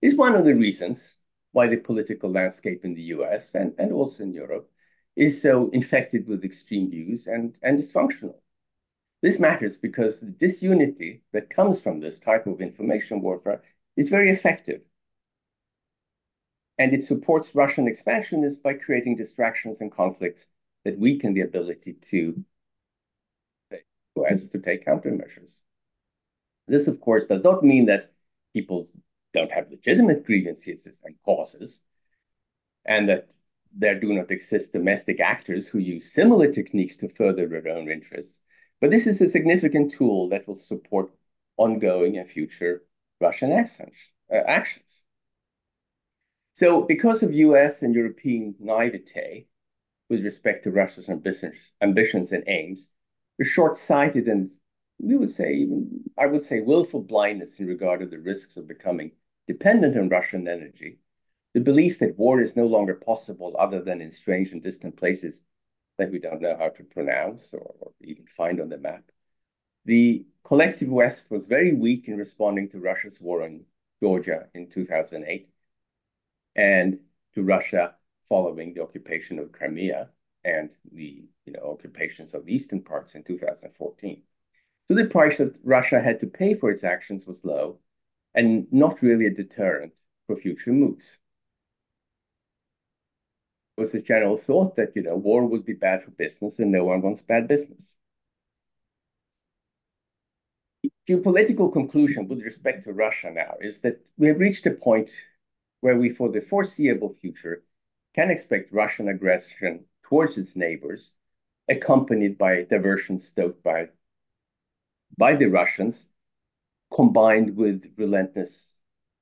[0.01, 1.17] is one of the reasons
[1.51, 4.69] why the political landscape in the US and, and also in Europe
[5.15, 8.35] is so infected with extreme views and, and dysfunctional.
[9.21, 13.61] This matters because the disunity that comes from this type of information warfare
[13.97, 14.81] is very effective.
[16.77, 20.47] And it supports Russian expansionists by creating distractions and conflicts
[20.83, 22.43] that weaken the ability to
[24.17, 25.59] US to take countermeasures.
[26.67, 28.11] This, of course, does not mean that
[28.53, 28.87] people
[29.33, 31.81] don't have legitimate grievances and causes,
[32.85, 33.29] and that
[33.73, 38.39] there do not exist domestic actors who use similar techniques to further their own interests.
[38.81, 41.11] But this is a significant tool that will support
[41.57, 42.83] ongoing and future
[43.21, 43.93] Russian actions.
[44.31, 45.03] Uh, actions.
[46.53, 49.47] So because of US and European naivete
[50.09, 52.89] with respect to Russia's ambitions, ambitions and aims,
[53.37, 54.51] the short-sighted and
[54.99, 58.67] we would say even I would say willful blindness in regard to the risks of
[58.67, 59.11] becoming
[59.47, 60.99] dependent on Russian energy,
[61.53, 65.43] the belief that war is no longer possible other than in strange and distant places
[65.97, 69.03] that we don't know how to pronounce or, or even find on the map.
[69.85, 73.65] The collective West was very weak in responding to Russia's war on
[74.01, 75.49] Georgia in 2008
[76.55, 76.99] and
[77.33, 77.95] to Russia
[78.27, 80.09] following the occupation of Crimea
[80.43, 84.23] and the you know, occupations of the eastern parts in 2014.
[84.87, 87.79] So the price that Russia had to pay for its actions was low
[88.33, 89.93] and not really a deterrent
[90.27, 91.17] for future moves.
[93.77, 96.71] It was the general thought that you know war would be bad for business and
[96.71, 97.95] no one wants bad business.
[101.09, 105.09] Geopolitical conclusion with respect to Russia now is that we have reached a point
[105.81, 107.63] where we, for the foreseeable future,
[108.13, 111.11] can expect Russian aggression towards its neighbors,
[111.67, 113.89] accompanied by diversion stoked by
[115.17, 116.07] by the Russians,
[116.93, 118.77] combined with relentless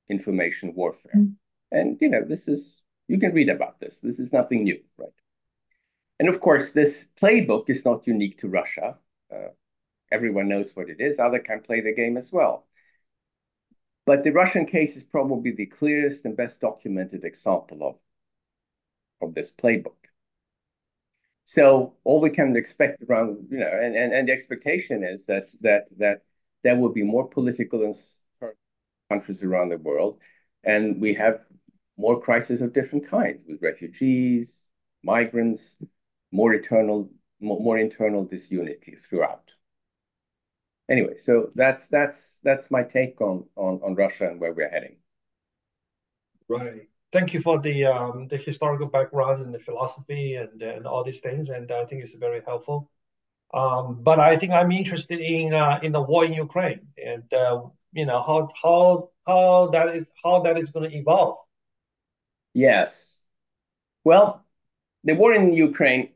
[0.09, 1.13] information warfare.
[1.15, 1.33] Mm.
[1.71, 3.99] And, you know, this is, you can read about this.
[3.99, 5.09] This is nothing new, right?
[6.19, 8.97] And of course, this playbook is not unique to Russia.
[9.33, 9.49] Uh,
[10.11, 11.19] everyone knows what it is.
[11.19, 12.65] Others can play the game as well.
[14.05, 19.51] But the Russian case is probably the clearest and best documented example of, of this
[19.51, 19.93] playbook.
[21.45, 25.49] So all we can expect around, you know, and, and, and the expectation is that
[25.61, 26.21] that that
[26.63, 27.95] there will be more political and
[29.09, 30.19] countries around the world,
[30.63, 31.39] and we have
[31.97, 34.59] more crises of different kinds with refugees,
[35.03, 35.77] migrants,
[36.31, 39.53] more eternal, more, more internal disunity throughout.
[40.89, 44.97] Anyway, so that's that's that's my take on on on Russia and where we're heading.
[46.47, 51.03] Right thank you for the um, the historical background and the philosophy and and all
[51.03, 52.89] these things, and I think it's very helpful.
[53.53, 57.63] Um, but I think I'm interested in uh, in the war in Ukraine and uh,
[57.93, 61.37] you know how how how that is how that is going to evolve.
[62.53, 63.21] Yes,
[64.03, 64.45] well,
[65.03, 66.09] the war in Ukraine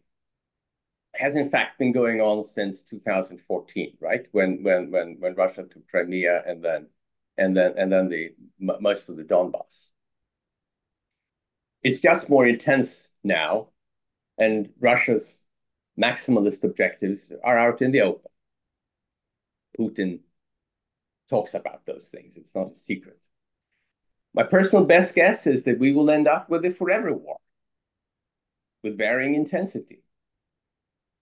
[1.23, 4.27] has in fact been going on since 2014, right?
[4.31, 6.87] When when when when Russia took Crimea and then
[7.37, 9.89] and then and then the most of the Donbass
[11.83, 13.67] it's just more intense now,
[14.37, 15.43] and Russia's
[15.99, 18.31] maximalist objectives are out in the open.
[19.77, 20.19] Putin
[21.29, 22.37] talks about those things.
[22.37, 23.19] It's not a secret.
[24.33, 27.37] My personal best guess is that we will end up with a forever war
[28.81, 30.01] with varying intensity.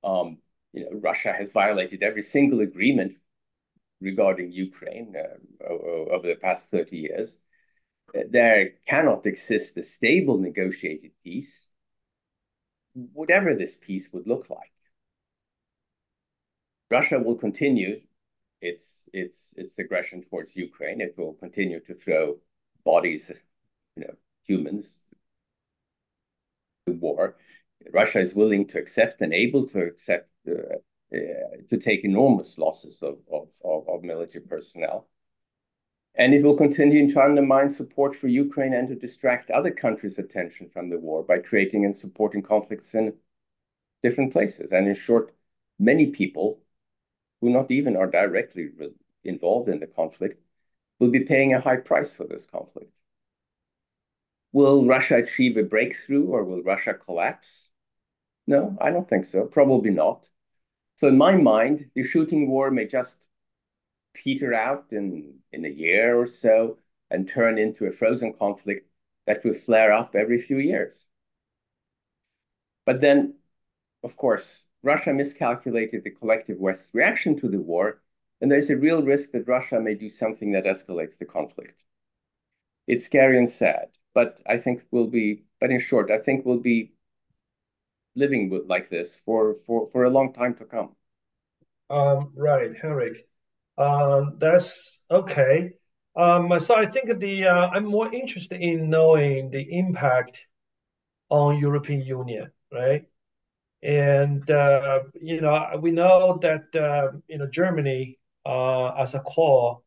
[0.04, 0.38] Um,
[0.74, 3.18] you know, Russia has violated every single agreement
[4.00, 7.40] regarding Ukraine uh, over the past 30 years
[8.30, 11.70] there cannot exist a stable negotiated peace,
[12.94, 14.72] whatever this peace would look like.
[16.90, 18.02] Russia will continue
[18.62, 21.00] its its its aggression towards Ukraine.
[21.00, 22.38] It will continue to throw
[22.84, 23.32] bodies,
[23.96, 25.06] you know, humans
[26.86, 27.38] to war.
[27.92, 30.78] Russia is willing to accept and able to accept uh,
[31.14, 31.18] uh,
[31.70, 35.08] to take enormous losses of, of, of, of military personnel
[36.16, 40.70] and it will continue to undermine support for Ukraine and to distract other countries' attention
[40.70, 43.14] from the war by creating and supporting conflicts in
[44.04, 44.72] different places.
[44.72, 45.34] And in short,
[45.80, 46.62] many people
[47.40, 48.70] who not even are directly
[49.24, 50.42] involved in the conflict
[51.00, 52.92] will be paying a high price for this conflict.
[54.52, 57.71] Will Russia achieve a breakthrough or will Russia collapse?
[58.48, 59.46] No, I don't think so.
[59.48, 60.30] Probably not.
[60.98, 63.18] So, in my mind, the shooting war may just
[64.14, 66.80] peter out in, in a year or so
[67.12, 68.90] and turn into a frozen conflict
[69.28, 71.08] that will flare up every few years.
[72.86, 73.40] But then,
[74.04, 78.02] of course, Russia miscalculated the collective West's reaction to the war,
[78.42, 81.84] and there's a real risk that Russia may do something that escalates the conflict.
[82.88, 86.60] It's scary and sad, but I think we'll be, but in short, I think we'll
[86.60, 86.94] be
[88.16, 90.96] living with, like this for, for, for a long time to come.
[91.90, 93.28] Um, right, Henrik.
[93.78, 95.74] Um, that's okay.
[96.16, 100.46] Um, so I think the uh, I'm more interested in knowing the impact
[101.30, 103.06] on European Union, right?
[103.82, 109.82] And uh, you know, we know that uh, you know Germany uh, as a core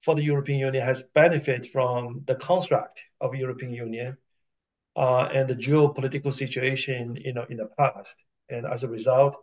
[0.00, 4.16] for the European Union has benefited from the construct of European Union
[4.96, 8.16] uh, and the geopolitical situation, you know, in the past.
[8.48, 9.36] And as a result,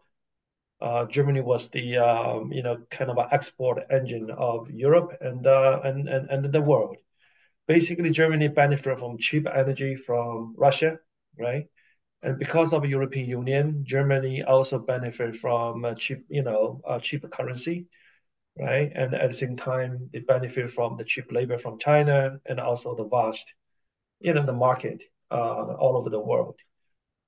[0.81, 5.45] uh, Germany was the um, you know kind of an export engine of Europe and
[5.47, 6.97] uh, and, and and the world.
[7.67, 10.99] Basically, Germany benefited from cheap energy from Russia,
[11.39, 11.67] right?
[12.21, 17.87] And because of the European Union, Germany also benefited from cheap, you know, cheap currency,
[18.57, 18.91] right?
[18.93, 22.95] And at the same time, they benefit from the cheap labor from China and also
[22.95, 23.53] the vast,
[24.19, 25.03] you know, the market
[25.39, 26.59] all over the world.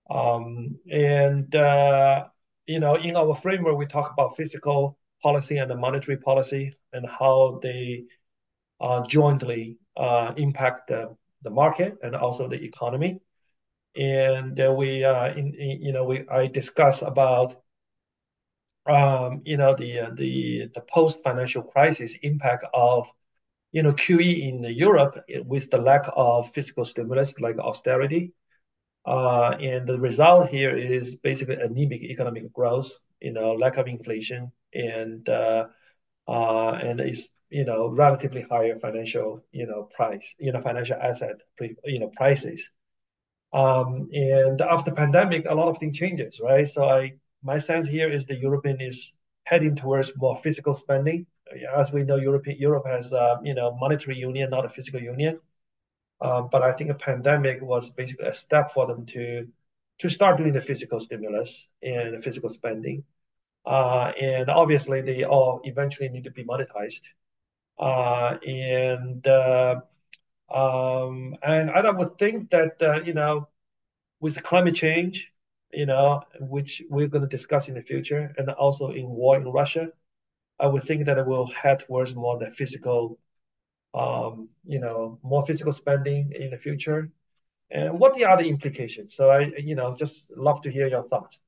[0.10, 2.26] Um, and uh,
[2.66, 7.08] you know, in our framework, we talk about fiscal policy and the monetary policy and
[7.08, 8.04] how they
[8.80, 13.20] uh, jointly uh, impact the, the market and also the economy.
[13.96, 17.56] And uh, we, in, in, you know, we I discuss about
[18.86, 23.10] um, you know the uh, the the post financial crisis impact of
[23.76, 25.16] you know QE in Europe
[25.54, 28.34] with the lack of fiscal stimulus like austerity
[29.06, 34.52] uh, and the result here is basically anemic economic growth, you know, lack of inflation,
[34.74, 35.68] and uh,
[36.28, 41.36] uh, and is you know relatively higher financial you know price, you know, financial asset
[41.84, 42.72] you know prices.
[43.54, 46.68] Um, and after pandemic, a lot of things changes, right?
[46.68, 51.28] So I my sense here is the European is heading towards more physical spending.
[51.76, 55.40] As we know, European Europe has uh, you know monetary union, not a physical union.
[56.22, 59.48] Um, but I think a pandemic was basically a step for them to
[60.00, 63.04] to start doing the physical stimulus and physical spending.
[63.66, 67.02] Uh, and obviously, they all eventually need to be monetized.
[67.78, 69.82] Uh, and uh,
[70.50, 73.48] um, and I would think that uh, you know,
[74.20, 75.34] with climate change,
[75.72, 79.46] you know, which we're going to discuss in the future, and also in war in
[79.48, 79.92] Russia,
[80.60, 83.20] I would think that it will head towards more the physical
[83.96, 87.10] um, you know, more physical spending in the future?
[87.72, 89.16] And what are the other implications?
[89.16, 91.40] So I, you know, just love to hear your thoughts.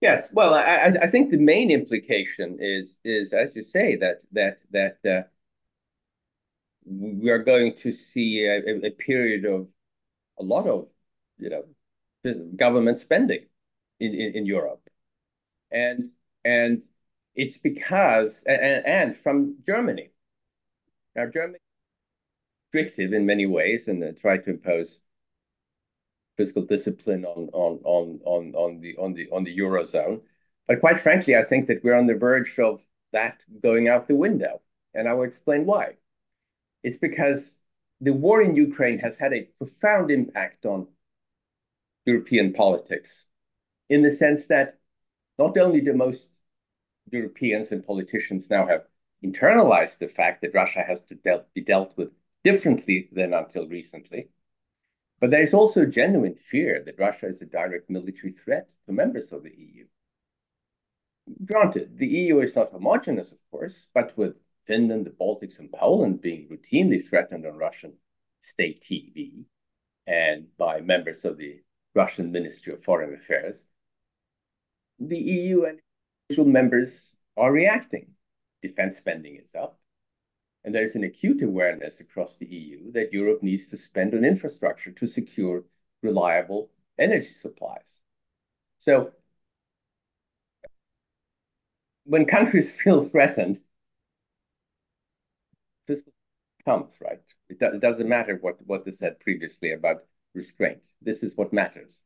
[0.00, 4.58] Yes, well, I, I think the main implication is is as you say that that
[4.72, 5.22] that uh,
[6.84, 9.68] we are going to see a, a period of
[10.40, 10.88] a lot of
[11.38, 11.64] you know
[12.56, 13.46] government spending
[14.00, 14.82] in, in, in Europe,
[15.70, 16.10] and
[16.44, 16.82] and
[17.34, 20.10] it's because and, and from Germany.
[21.14, 21.58] Now Germany
[22.72, 25.00] restrictive in many ways and uh, try to impose
[26.36, 30.20] fiscal discipline on on on on on the on the on the eurozone.
[30.66, 32.80] But quite frankly, I think that we're on the verge of
[33.12, 34.62] that going out the window,
[34.94, 35.96] and I will explain why.
[36.82, 37.60] It's because
[38.00, 40.88] the war in Ukraine has had a profound impact on
[42.06, 43.26] European politics,
[43.88, 44.78] in the sense that
[45.38, 46.28] not only do most
[47.10, 48.86] Europeans and politicians now have
[49.24, 51.16] internalized the fact that Russia has to
[51.54, 52.10] be dealt with
[52.44, 54.28] differently than until recently.
[55.20, 58.92] But there is also a genuine fear that Russia is a direct military threat to
[58.92, 59.86] members of the EU.
[61.44, 64.34] Granted, the EU is not homogenous, of course, but with
[64.66, 67.94] Finland, the Baltics, and Poland being routinely threatened on Russian
[68.40, 69.44] state TV
[70.06, 71.60] and by members of the
[71.94, 73.66] Russian Ministry of Foreign Affairs,
[74.98, 75.80] the EU and
[76.32, 78.06] individual members are reacting.
[78.62, 79.78] Defense spending is up.
[80.64, 84.92] And there's an acute awareness across the EU that Europe needs to spend on infrastructure
[84.92, 85.64] to secure
[86.02, 88.00] reliable energy supplies.
[88.78, 89.12] So
[92.04, 93.60] when countries feel threatened,
[95.86, 96.02] this
[96.64, 97.20] comes, right?
[97.50, 100.04] It, do, it doesn't matter what, what they said previously about
[100.34, 100.82] restraint.
[101.02, 102.00] This is what matters.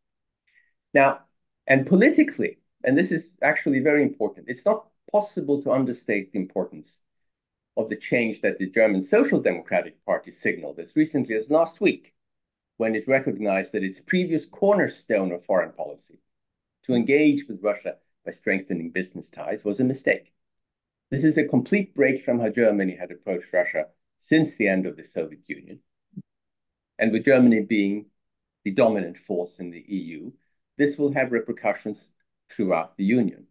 [0.95, 1.21] Now,
[1.69, 6.99] and politically, and this is actually very important, it's not possible to understate the importance
[7.77, 12.15] of the change that the German Social Democratic Party signaled as recently as last week,
[12.77, 16.21] when it recognized that its previous cornerstone of foreign policy,
[16.85, 20.33] to engage with Russia by strengthening business ties, was a mistake.
[21.11, 23.87] This is a complete break from how Germany had approached Russia
[24.19, 25.81] since the end of the Soviet Union.
[26.99, 28.07] And with Germany being
[28.65, 30.33] the dominant force in the EU,
[30.79, 32.09] this will have repercussions
[32.51, 33.47] throughout the Union.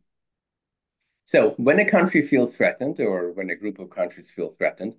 [1.25, 4.95] So when a country feels threatened or when a group of countries feel threatened,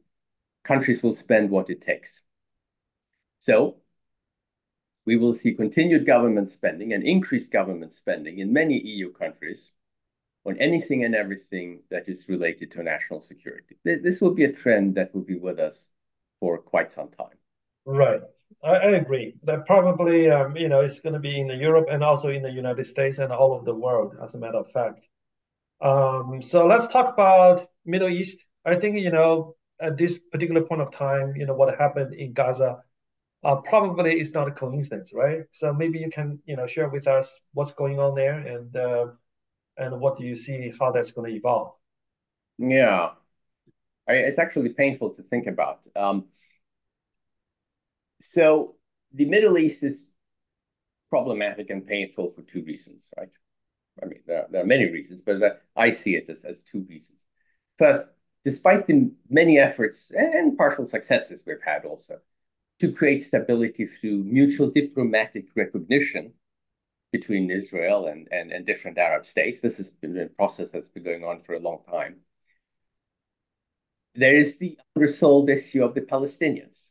[0.64, 2.22] countries will spend what it takes.
[3.38, 3.76] So
[5.04, 9.70] we will see continued government spending and increased government spending in many EU countries
[10.44, 13.76] on anything and everything that is related to national security.
[13.84, 15.88] This will be a trend that will be with us
[16.40, 17.38] for quite some time.
[17.84, 18.20] Right.
[18.62, 22.02] I, I agree that probably um, you know it's going to be in Europe and
[22.02, 25.06] also in the United States and all over the world, as a matter of fact.
[25.80, 28.44] Um, so let's talk about Middle East.
[28.64, 32.32] I think you know at this particular point of time, you know what happened in
[32.32, 32.82] Gaza
[33.44, 35.42] uh, probably is not a coincidence, right?
[35.50, 39.06] So maybe you can you know share with us what's going on there and uh,
[39.76, 41.72] and what do you see how that's going to evolve.
[42.58, 43.10] Yeah,
[44.08, 45.80] I, it's actually painful to think about.
[45.94, 46.26] Um,
[48.20, 48.76] so
[49.12, 50.10] the Middle East is
[51.10, 53.30] problematic and painful for two reasons, right?
[54.02, 57.24] I mean, there, there are many reasons, but I see it as, as two reasons.
[57.78, 58.04] First,
[58.44, 62.18] despite the many efforts and partial successes we've had also
[62.80, 66.34] to create stability through mutual diplomatic recognition
[67.12, 71.04] between Israel and, and, and different Arab states, this has been a process that's been
[71.04, 72.16] going on for a long time.
[74.14, 76.90] There is the unresolved issue of the Palestinians.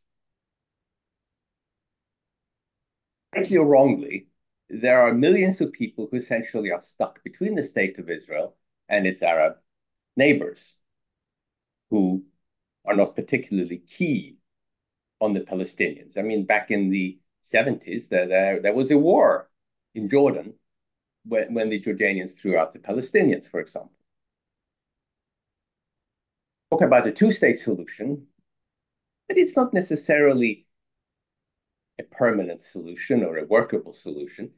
[3.35, 4.27] Rightly or wrongly,
[4.69, 8.55] there are millions of people who essentially are stuck between the state of Israel
[8.87, 9.57] and its Arab
[10.15, 10.75] neighbors
[11.89, 12.23] who
[12.85, 14.37] are not particularly key
[15.19, 16.17] on the Palestinians.
[16.17, 19.49] I mean, back in the 70s, there, there, there was a war
[19.93, 20.53] in Jordan
[21.25, 23.91] when, when the Jordanians threw out the Palestinians, for example.
[26.71, 28.27] Talk about the two-state solution,
[29.27, 30.64] but it's not necessarily
[31.99, 34.51] a permanent solution or a workable solution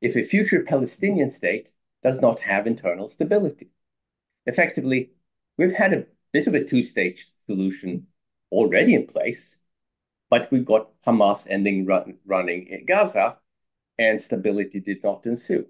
[0.00, 1.70] if a future Palestinian state
[2.02, 3.70] does not have internal stability.
[4.46, 5.12] Effectively,
[5.56, 8.08] we've had a bit of a two-stage solution
[8.50, 9.58] already in place,
[10.28, 13.38] but we got Hamas ending run, running in Gaza,
[13.98, 15.66] and stability did not ensue.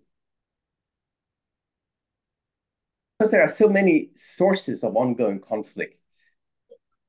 [3.18, 6.01] Because there are so many sources of ongoing conflict,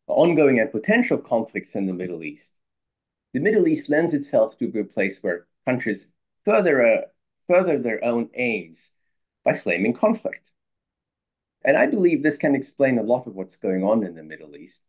[0.07, 2.53] ongoing and potential conflicts in the Middle East,
[3.33, 6.07] the Middle East lends itself to be a place where countries
[6.45, 7.01] further, uh,
[7.47, 8.91] further their own aims
[9.43, 10.51] by flaming conflict.
[11.65, 14.55] And I believe this can explain a lot of what's going on in the Middle
[14.55, 14.83] East.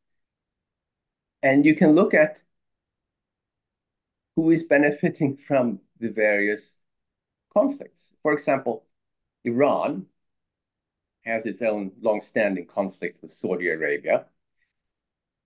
[1.43, 2.41] And you can look at
[4.37, 6.77] who is benefiting from the various
[7.53, 8.11] conflicts.
[8.23, 8.85] For example,
[9.45, 10.07] Iran
[11.25, 14.27] has its own long-standing conflict with Saudi Arabia.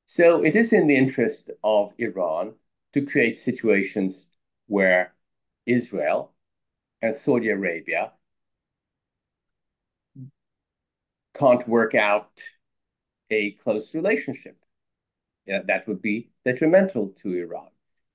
[0.06, 2.54] So it is in the interest of Iran
[2.98, 4.28] to create situations
[4.66, 5.14] where
[5.66, 6.34] Israel
[7.00, 8.12] and Saudi Arabia
[11.34, 12.30] can't work out
[13.30, 14.58] a close relationship.
[15.46, 17.68] Yeah, that would be detrimental to Iran.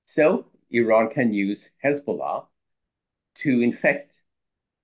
[0.04, 2.46] So Iran can use Hezbollah
[3.36, 4.14] to infect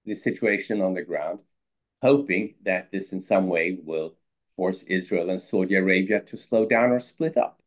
[0.07, 1.41] the situation on the ground,
[2.01, 4.15] hoping that this in some way will
[4.57, 7.60] force Israel and Saudi Arabia to slow down or split up.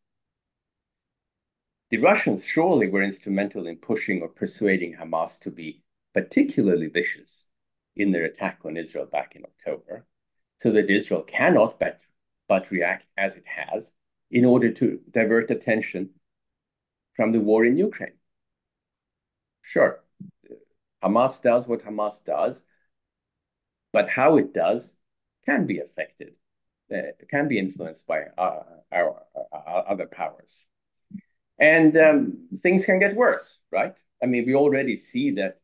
[1.94, 7.46] The Russians surely were instrumental in pushing or persuading Hamas to be particularly vicious
[7.94, 10.04] in their attack on Israel back in October,
[10.56, 12.00] so that Israel cannot but,
[12.48, 13.92] but react as it has
[14.28, 16.10] in order to divert attention
[17.14, 18.18] from the war in Ukraine.
[19.62, 20.02] Sure,
[21.00, 22.64] Hamas does what Hamas does,
[23.92, 24.96] but how it does
[25.46, 26.34] can be affected,
[26.92, 29.22] uh, can be influenced by uh, our,
[29.52, 30.66] our, other powers.
[31.58, 33.96] And um, things can get worse, right?
[34.22, 35.60] I mean, we already see that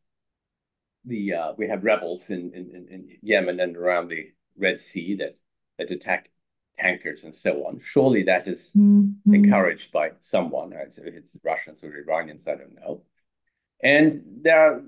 [1.03, 5.37] the uh, we have rebels in, in, in Yemen and around the Red Sea that,
[5.77, 6.29] that attack
[6.77, 7.79] tankers and so on.
[7.83, 9.33] Surely that is mm-hmm.
[9.33, 10.71] encouraged by someone.
[10.71, 10.91] Right?
[10.91, 13.03] So it's Russians or Iranians, I don't know.
[13.83, 14.81] And there are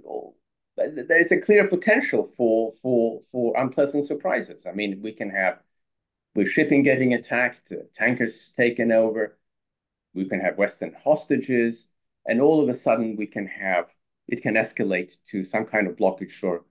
[0.78, 4.66] there is a clear potential for for for unpleasant surprises.
[4.66, 5.60] I mean, we can have
[6.36, 9.38] with shipping getting attacked, tankers taken over,
[10.14, 11.88] we can have Western hostages,
[12.26, 13.88] and all of a sudden we can have
[14.28, 16.64] it can escalate to some kind of blockage or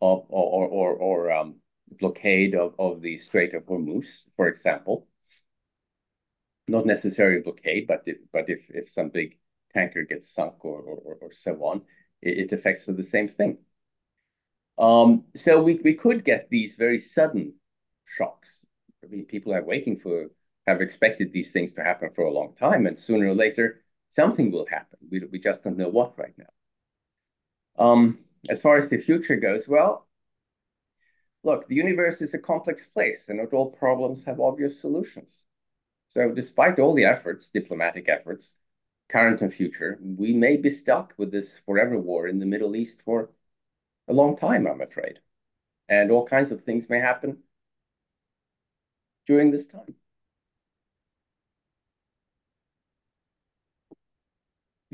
[0.00, 1.56] or or or, or um,
[1.98, 5.06] blockade of, of the Strait of Hormuz, for example.
[6.66, 9.38] Not necessarily blockade, but if, but if if some big
[9.72, 11.82] tanker gets sunk or or, or so on,
[12.22, 13.58] it, it affects the same thing.
[14.78, 17.54] Um, so we we could get these very sudden
[18.06, 18.48] shocks.
[19.04, 20.30] I mean, people are waiting for
[20.66, 24.50] have expected these things to happen for a long time, and sooner or later, something
[24.50, 24.98] will happen.
[25.10, 27.84] We, we just don't know what right now.
[27.84, 30.06] Um, as far as the future goes, well,
[31.42, 35.44] look, the universe is a complex place, and not all problems have obvious solutions.
[36.08, 38.52] So despite all the efforts, diplomatic efforts,
[39.08, 43.02] current and future, we may be stuck with this forever war in the Middle East
[43.02, 43.30] for
[44.08, 45.18] a long time, I'm afraid.
[45.88, 47.38] And all kinds of things may happen
[49.26, 49.94] during this time.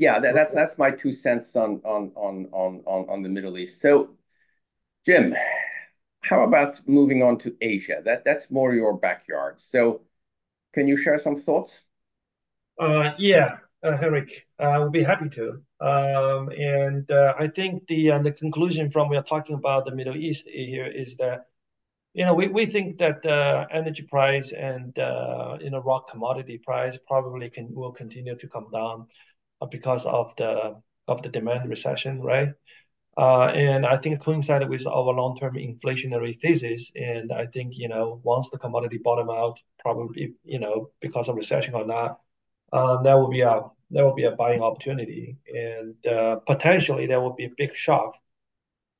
[0.01, 3.55] Yeah, that, that's that's my two cents on on on on on on the Middle
[3.59, 3.79] East.
[3.79, 4.17] So,
[5.05, 5.35] Jim,
[6.21, 8.01] how about moving on to Asia?
[8.03, 9.61] That that's more your backyard.
[9.61, 10.01] So,
[10.73, 11.81] can you share some thoughts?
[12.79, 15.61] Uh, yeah, uh, Henrik, uh, I would be happy to.
[15.79, 19.95] Um, and uh, I think the uh, the conclusion from we are talking about the
[19.95, 21.45] Middle East here is that
[22.15, 26.57] you know we, we think that uh, energy price and uh, you know raw commodity
[26.57, 29.05] price probably can will continue to come down uh,
[29.67, 32.49] because of the of the demand recession, right?
[33.17, 36.91] Uh, and I think coincided with our long-term inflationary thesis.
[36.95, 41.35] And I think you know once the commodity bottom out, probably you know because of
[41.35, 42.19] recession or not,
[42.73, 47.21] uh, there will be a there will be a buying opportunity, and uh, potentially there
[47.21, 48.15] will be a big shock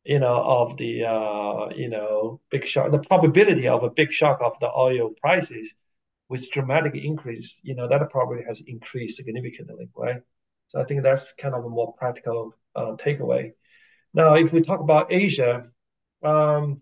[0.03, 4.39] you know, of the, uh, you know, big shock, the probability of a big shock
[4.41, 5.75] of the oil prices
[6.27, 10.21] with dramatic increase, you know, that probably has increased significantly, right?
[10.71, 13.51] So I think that's kind of a more practical uh, takeaway.
[14.13, 15.69] Now, if we talk about Asia,
[16.23, 16.79] um,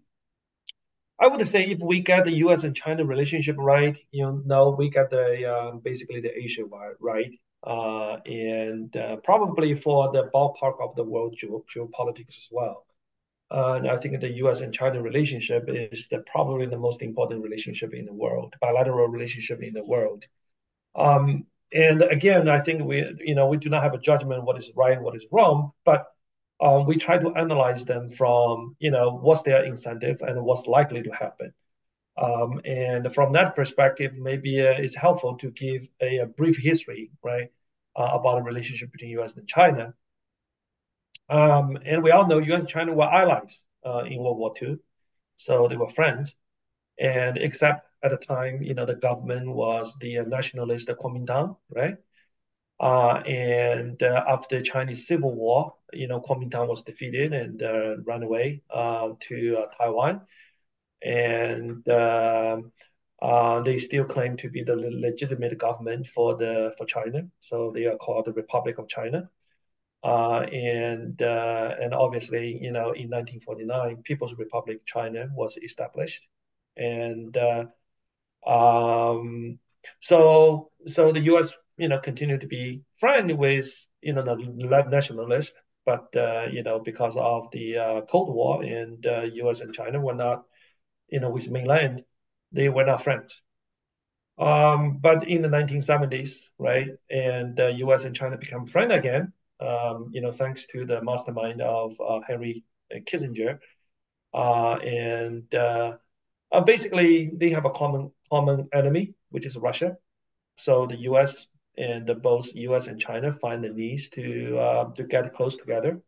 [1.19, 2.63] I would say if we get the U.S.
[2.63, 6.65] and China relationship right, you know, we get the um, basically the Asia
[6.99, 7.31] right,
[7.63, 12.85] uh, and uh, probably for the ballpark of the world geopolitics as well.
[13.49, 14.61] Uh, and I think the U.S.
[14.61, 19.63] and China relationship is the, probably the most important relationship in the world, bilateral relationship
[19.63, 20.25] in the world.
[20.95, 24.57] Um, and again, I think we, you know, we do not have a judgment what
[24.57, 26.07] is right and what is wrong, but
[26.61, 31.03] um, we try to analyze them from, you know, what's their incentive and what's likely
[31.03, 31.53] to happen.
[32.17, 37.11] Um, and from that perspective, maybe uh, it's helpful to give a, a brief history,
[37.23, 37.49] right,
[37.95, 39.37] uh, about the relationship between U.S.
[39.37, 39.93] and China.
[41.29, 42.61] Um, and we all know U.S.
[42.61, 44.77] and China were allies uh, in World War II,
[45.35, 46.35] so they were friends.
[46.99, 51.97] And except at the time, you know, the government was the nationalist Kuomintang, right?
[52.79, 58.23] Uh, and uh, after Chinese Civil War, you know, Kuomintang was defeated and uh, ran
[58.23, 60.21] away uh, to uh, Taiwan.
[61.01, 62.71] And um,
[63.21, 67.27] uh, they still claim to be the legitimate government for the for China.
[67.39, 69.29] So they are called the Republic of China.
[70.03, 76.27] And and obviously, you know, in 1949, People's Republic China was established,
[76.77, 77.37] and
[78.49, 79.59] um,
[79.99, 81.53] so so the U.S.
[81.77, 83.67] you know continued to be friendly with
[84.01, 89.05] you know the nationalists, but uh, you know because of the uh, Cold War and
[89.05, 89.61] U.S.
[89.61, 90.43] and China were not
[91.09, 92.03] you know with mainland,
[92.51, 93.41] they were not friends.
[94.37, 98.05] Um, but in the 1970s, right, and the U.S.
[98.05, 102.63] and China become friends again um, you know, thanks to the mastermind of uh, Henry
[102.91, 103.59] Kissinger.
[104.33, 105.93] Uh, and uh,
[106.51, 109.97] uh, basically, they have a common common enemy, which is Russia.
[110.57, 111.47] So the U.S.
[111.77, 112.87] and both U.S.
[112.87, 116.01] and China find the needs to uh, to get close together,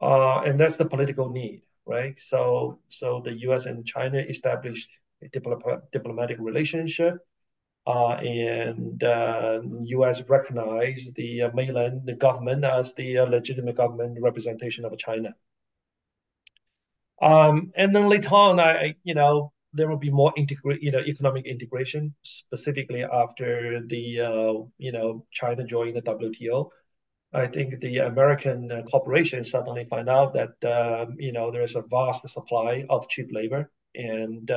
[0.00, 2.18] uh, and that's the political need, right?
[2.18, 3.66] So so the U.S.
[3.66, 4.90] and China established
[5.22, 5.28] a
[5.92, 7.18] diplomatic relationship
[7.86, 10.22] uh, and uh, U.S.
[10.28, 15.34] recognize the uh, mainland the government as the uh, legitimate government representation of China.
[17.22, 21.00] Um, and then later on, I you know there will be more integrate you know
[21.00, 26.70] economic integration specifically after the uh, you know China joined the WTO.
[27.32, 31.76] I think the American uh, corporations suddenly find out that um, you know there is
[31.76, 33.70] a vast supply of cheap labor.
[33.94, 34.50] And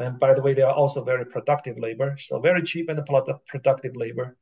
[0.00, 3.04] and by the way, they are also very productive labor, so very cheap and
[3.46, 4.36] productive labor,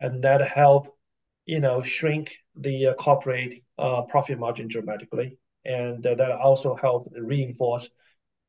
[0.00, 0.96] and that help,
[1.44, 7.12] you know, shrink the uh, corporate uh, profit margin dramatically, and uh, that also help
[7.14, 7.90] reinforce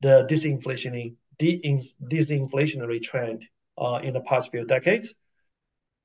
[0.05, 3.47] the disinflationary disinflationary trend
[3.77, 5.15] uh, in the past few decades.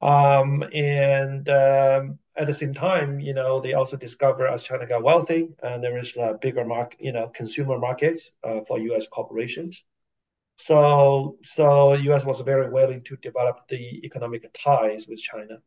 [0.00, 5.02] Um, and um, at the same time, you know, they also discover as China got
[5.02, 9.06] wealthy, and there is a bigger market, you know, consumer markets uh, for U.S.
[9.06, 9.84] corporations.
[10.56, 12.24] So, so U.S.
[12.24, 15.58] was very willing to develop the economic ties with China.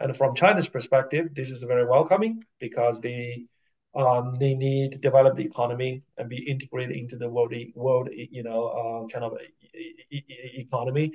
[0.00, 3.44] And from China's perspective, this is very welcoming because they
[3.96, 8.42] um, they need to develop the economy and be integrated into the world world you
[8.42, 9.36] know uh, kind of
[10.12, 11.12] economy,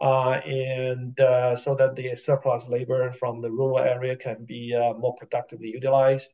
[0.00, 4.94] uh, and uh, so that the surplus labor from the rural area can be uh,
[4.94, 6.30] more productively utilized.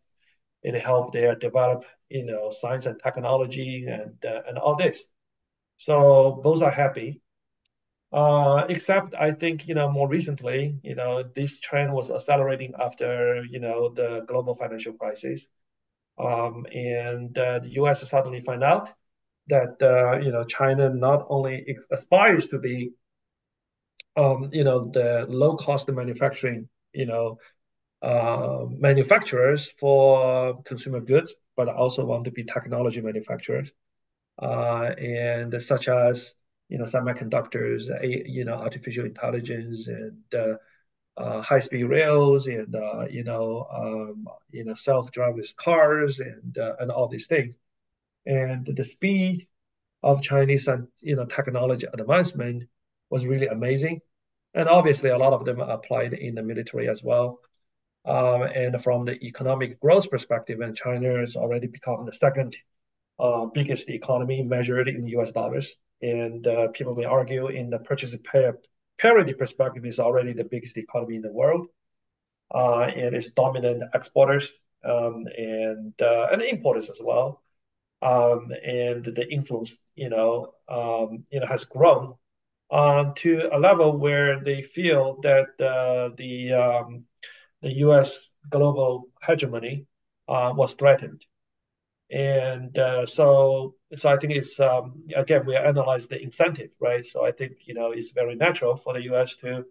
[0.64, 5.07] and help their develop you know science and technology and uh, and all this.
[5.78, 7.20] So both are happy.
[8.12, 13.45] Uh, except I think you know more recently, you know, this trend was accelerating after
[13.51, 15.47] you know the global financial crisis,
[16.19, 18.09] um, and uh, the U.S.
[18.09, 18.93] suddenly find out
[19.49, 22.93] that uh, you know China not only aspires to be,
[24.17, 27.39] um, you know, the low cost manufacturing, you know,
[28.03, 33.73] uh, manufacturers for consumer goods, but also want to be technology manufacturers,
[34.41, 36.35] uh, and such as
[36.69, 37.89] you know semiconductors,
[38.27, 40.19] you know artificial intelligence, and
[41.17, 46.75] uh, uh, high-speed rails, and uh, you know um, you know self-driverless cars, and uh,
[46.81, 47.57] and all these things,
[48.27, 49.47] and the speed
[50.03, 50.69] of Chinese
[51.03, 52.65] you know technology advancement
[53.11, 54.01] was really amazing,
[54.55, 57.41] and obviously a lot of them applied in the military as well.
[58.07, 62.55] Um, and from the economic growth perspective, and China has already become the second
[63.19, 65.77] uh, biggest economy measured in US dollars.
[66.03, 68.21] And uh, people may argue in the purchasing
[68.99, 71.68] parity perspective is already the biggest economy in the world.
[72.55, 74.53] Uh, and it's dominant exporters
[74.84, 77.42] um, and uh, and importers as well.
[78.03, 82.14] Um, and the influence, you know, um, you know, has grown
[82.70, 87.05] uh, to a level where they feel that uh, the um,
[87.62, 88.30] the U.S.
[88.49, 89.86] global hegemony
[90.28, 91.24] uh, was threatened.
[92.15, 97.05] And uh, so, so I think it's um, again we analyze the incentive, right?
[97.05, 99.37] So I think you know it's very natural for the U.S.
[99.37, 99.65] to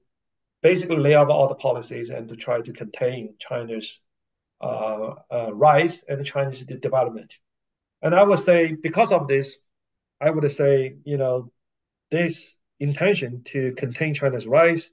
[0.61, 4.01] basically lay out all the policies and to try to contain China's
[4.61, 7.33] uh, uh, rise and China's development.
[8.01, 9.61] And I would say because of this,
[10.19, 11.51] I would say you know
[12.11, 14.91] this intention to contain China's rise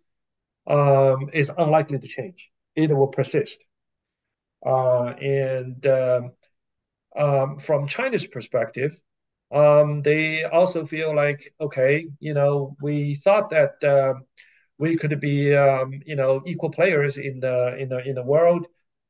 [0.69, 3.59] um, is unlikely to change it will persist.
[4.65, 6.33] Uh, and um,
[7.17, 8.99] um, from China's perspective,
[9.53, 14.15] um, they also feel like, okay, you know, we thought that uh,
[14.79, 18.67] we could be, um, you know, equal players in the in the in the world,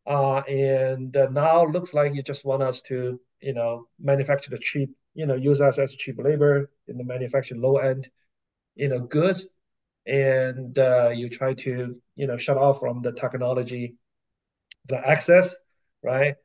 [0.06, 4.58] uh, and uh, now looks like you just want us to, you know, manufacture the
[4.58, 8.08] cheap, you know, use us as cheap labor in the manufacture low end,
[8.74, 9.46] you know, goods.
[10.06, 13.96] And uh, you try to you know shut off from the technology
[14.88, 15.56] the access
[16.02, 16.36] right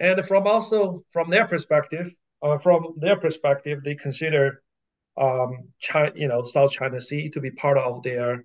[0.00, 4.62] and from also from their perspective uh, from their perspective they consider
[5.16, 8.44] um, China, you know South China Sea to be part of their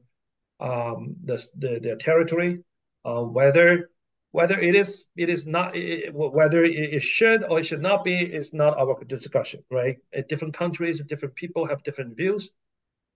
[0.59, 2.59] um, the, the their territory.
[3.03, 3.89] Uh, whether
[4.31, 8.17] whether it is it is not it, whether it should or it should not be
[8.17, 9.97] is not our discussion right?
[10.27, 12.49] Different countries different people have different views.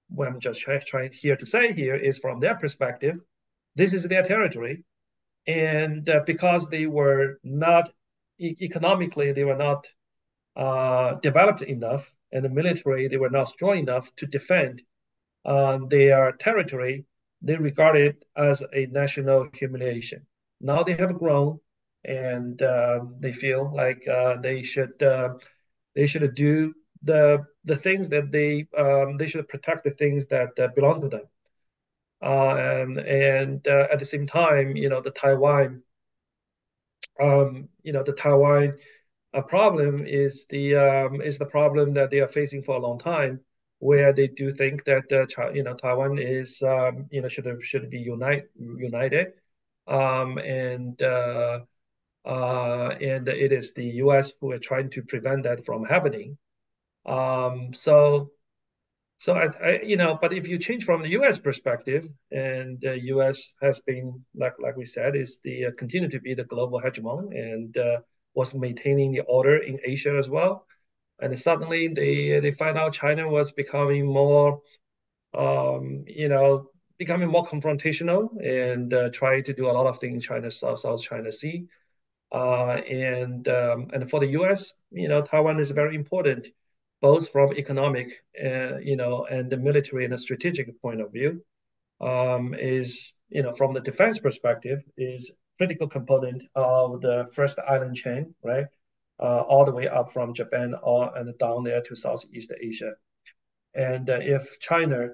[0.07, 3.19] What I'm just trying try, here to say here is from their perspective,
[3.75, 4.83] this is their territory.
[5.45, 7.89] And uh, because they were not
[8.39, 9.87] economically, they were not
[10.55, 14.81] uh, developed enough, and the military, they were not strong enough to defend
[15.45, 17.05] uh, their territory,
[17.41, 20.25] they regard it as a national humiliation.
[20.61, 21.59] Now they have grown,
[22.05, 25.35] and um, they feel like uh, they should uh,
[25.95, 26.73] they should do
[27.03, 31.09] the the things that they um, they should protect the things that uh, belong to
[31.09, 31.25] them.
[32.21, 35.81] Uh, and and uh, at the same time, you know, the Taiwan,
[37.19, 38.77] um, you know, the Taiwan
[39.33, 42.99] uh, problem is the um, is the problem that they are facing for a long
[42.99, 43.41] time,
[43.79, 47.89] where they do think that uh, you know Taiwan is um, you know should should
[47.89, 49.33] be unite united,
[49.87, 51.59] um, and uh,
[52.25, 54.33] uh, and it is the U.S.
[54.41, 56.37] who are trying to prevent that from happening.
[57.05, 58.31] Um, so,
[59.19, 61.37] so I, I, you know, but if you change from the U.S.
[61.39, 63.51] perspective, and the U.S.
[63.61, 67.35] has been, like like we said, is the uh, continue to be the global hegemon
[67.37, 67.97] and uh,
[68.33, 70.65] was maintaining the order in Asia as well.
[71.21, 74.61] And suddenly they they find out China was becoming more,
[75.37, 80.13] um, you know, becoming more confrontational and uh, trying to do a lot of things
[80.13, 81.65] in China South South China Sea.
[82.31, 86.47] Uh, and um, and for the U.S., you know, Taiwan is very important
[87.01, 88.07] both from economic,
[88.43, 91.43] uh, you know, and the military and a strategic point of view,
[92.01, 97.95] um, is you know from the defense perspective is critical component of the first island
[97.95, 98.65] chain, right?
[99.21, 102.93] Uh, all the way up from Japan all and down there to Southeast Asia.
[103.75, 105.09] And uh, if China,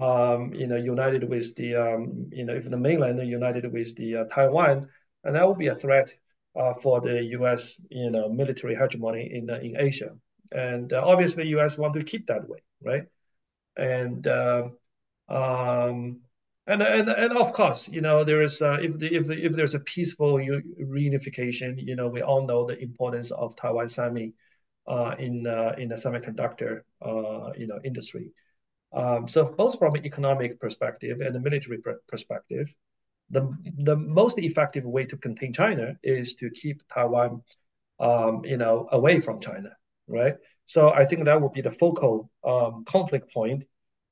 [0.00, 4.16] um, you know, united with the, um, you know, if the mainland united with the
[4.16, 4.88] uh, Taiwan,
[5.22, 6.12] and that would be a threat
[6.56, 10.10] uh, for the U.S., you know, military hegemony in in Asia
[10.52, 11.78] and uh, obviously U.S.
[11.78, 13.04] want to keep that way, right?
[13.76, 14.68] And uh,
[15.28, 16.20] um,
[16.66, 19.52] and and and of course, you know, there is uh, if the, if the, if
[19.52, 24.32] there's a peaceful reunification, you know, we all know the importance of Taiwan Semi
[24.86, 28.30] uh, in uh, in the semiconductor uh, you know industry.
[28.92, 31.78] Um, so both from an economic perspective and a military
[32.08, 32.72] perspective,
[33.30, 37.42] the the most effective way to contain China is to keep Taiwan,
[38.00, 39.70] um, you know, away from China
[40.08, 40.36] right?
[40.66, 43.64] So I think that would be the focal um, conflict point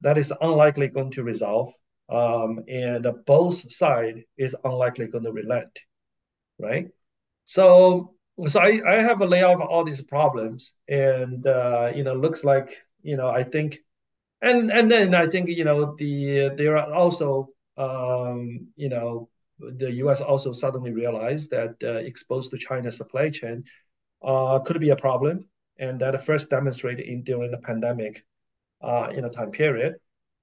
[0.02, 1.68] that is unlikely going to resolve,
[2.10, 5.78] um, and both side is unlikely going to relent.
[6.58, 6.88] right?
[7.44, 8.14] So
[8.48, 12.44] so I, I have a layout of all these problems, and uh, you know, looks
[12.44, 13.78] like you know, I think,
[14.42, 19.28] and and then I think you know the there are also um, you know
[19.58, 20.20] the U.S.
[20.20, 23.64] also suddenly realized that uh, exposed to China's supply chain
[24.22, 25.48] uh, could be a problem,
[25.78, 28.24] and that first demonstrated in during the pandemic
[28.82, 29.94] uh, in a time period,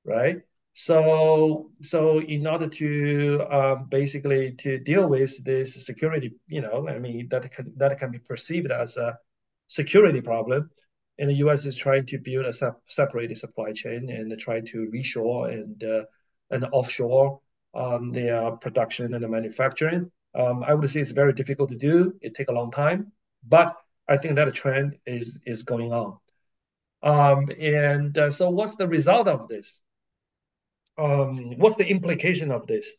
[0.05, 0.41] right?
[0.73, 6.99] So, so in order to um, basically to deal with this security, you know, I
[6.99, 9.17] mean that can that can be perceived as a
[9.67, 10.69] security problem,
[11.17, 11.65] and the U.S.
[11.65, 16.03] is trying to build a sep- separated supply chain and try to reshore and uh,
[16.51, 17.41] and offshore
[17.75, 20.11] um, their production and the manufacturing.
[20.35, 22.13] Um, I would say it's very difficult to do.
[22.21, 23.11] It take a long time,
[23.45, 23.75] but
[24.09, 26.17] I think that trend is is going on.
[27.03, 29.79] Um, and uh, so, what's the result of this?
[30.97, 32.91] Um, what's the implication of this?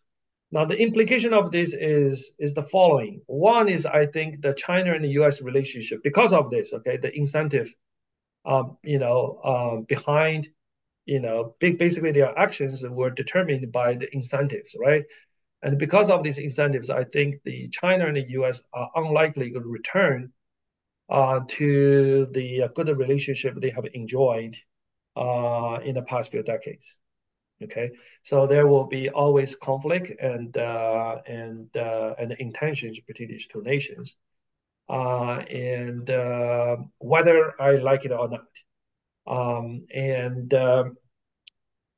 [0.53, 3.23] Now, the implication of this is is the following.
[3.27, 5.43] One is, I think, the China and the U.S.
[5.43, 6.73] relationship because of this.
[6.73, 7.75] Okay, the incentive,
[8.47, 10.49] um, you know, um, behind,
[11.07, 15.05] you know, big basically their actions were determined by the incentives, right?
[15.63, 18.63] And because of these incentives, I think the China and the U.S.
[18.73, 20.33] are unlikely to return
[21.11, 24.57] to the good relationship they have enjoyed
[25.17, 26.99] uh, in the past few decades.
[27.63, 27.91] Okay,
[28.23, 33.63] so there will be always conflict and uh, and uh, and intentions between these two
[33.63, 34.17] nations,
[34.89, 38.47] uh, and uh, whether I like it or not.
[39.27, 40.97] Um, and um,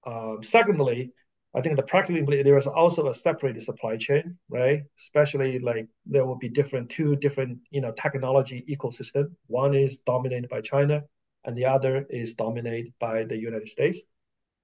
[0.04, 1.12] um, secondly,
[1.54, 4.82] I think the practically there is also a separated supply chain, right?
[4.98, 9.32] Especially like there will be different two different you know technology ecosystem.
[9.48, 11.02] One is dominated by China,
[11.44, 14.00] and the other is dominated by the United States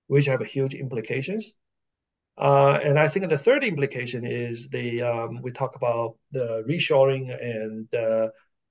[0.08, 1.54] which have huge implications.
[2.36, 7.34] Uh, and I think the third implication is the um, we talk about the reshoring
[7.34, 8.28] and uh,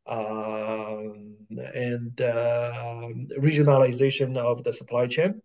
[0.08, 3.10] um, and uh,
[3.40, 5.42] regionalization of the supply chain.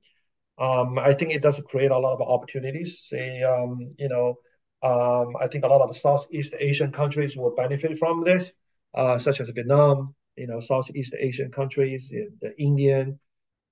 [0.62, 3.00] Um, I think it does create a lot of opportunities.
[3.00, 4.36] Say, um, you know,
[4.82, 8.52] um, I think a lot of Southeast Asian countries will benefit from this,
[8.94, 12.10] uh, such as Vietnam, you know, Southeast Asian countries,
[12.40, 13.18] the Indian,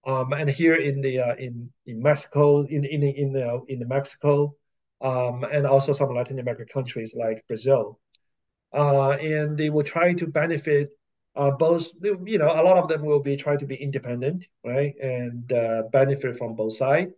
[0.07, 3.87] um, and here in the uh, in in Mexico, in in in the in the
[3.87, 4.57] Mexico,
[5.01, 8.01] um, and also some Latin American countries like Brazil,
[8.75, 10.91] uh, and they will try to benefit
[11.37, 11.91] uh, both.
[12.03, 15.83] You know, a lot of them will be trying to be independent, right, and uh,
[15.93, 17.13] benefit from both sides.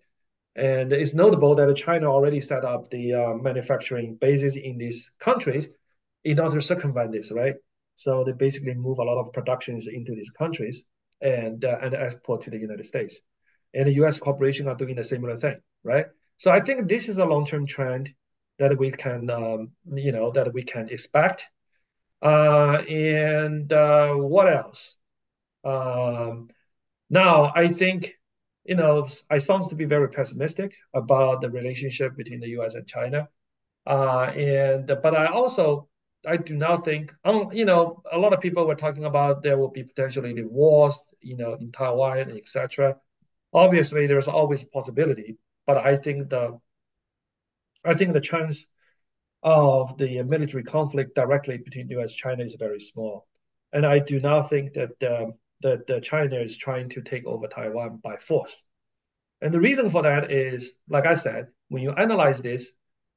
[0.54, 5.70] And it's notable that China already set up the uh, manufacturing bases in these countries
[6.24, 7.54] in order to circumvent this, right?
[7.94, 10.84] So they basically move a lot of productions into these countries
[11.20, 13.20] and uh, and export to the United States.
[13.74, 14.18] And the U.S.
[14.18, 16.06] corporations are doing the similar thing, right?
[16.36, 18.12] So I think this is a long-term trend
[18.58, 21.46] that we can, um, you know, that we can expect.
[22.22, 24.96] Uh, and uh, what else?
[25.64, 26.48] Um,
[27.10, 28.14] now I think,
[28.64, 32.74] you know, I sounds to be very pessimistic about the relationship between the U.S.
[32.74, 33.28] and China.
[33.86, 35.88] Uh, and but I also
[36.26, 39.58] I do not think, um, you know, a lot of people were talking about there
[39.58, 42.96] will be potentially the wars, you know, in Taiwan, etc.
[43.52, 46.58] Obviously, there's always a possibility, but I think the,
[47.84, 48.68] I think the chance
[49.42, 52.12] of the military conflict directly between U.S.
[52.12, 53.26] And China is very small,
[53.72, 58.00] and I do not think that um, that China is trying to take over Taiwan
[58.02, 58.62] by force.
[59.40, 62.72] And the reason for that is, like I said, when you analyze this,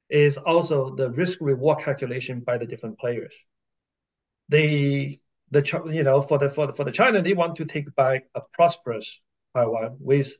[0.08, 3.44] is also the risk reward calculation by the different players.
[4.48, 5.20] They
[5.50, 5.62] the
[5.92, 8.40] you know for the for the, for the China they want to take back a
[8.52, 9.20] prosperous
[9.54, 10.36] Taiwan with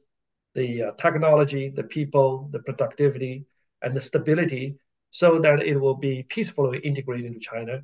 [0.55, 3.45] the uh, technology, the people, the productivity,
[3.83, 4.77] and the stability,
[5.19, 7.75] so that it will be peacefully integrated into China,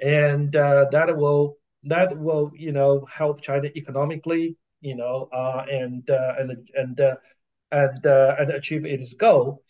[0.00, 6.08] and uh, that will that will you know help China economically, you know, uh, and
[6.10, 7.16] uh, and and uh,
[7.72, 9.62] and uh, and achieve its goal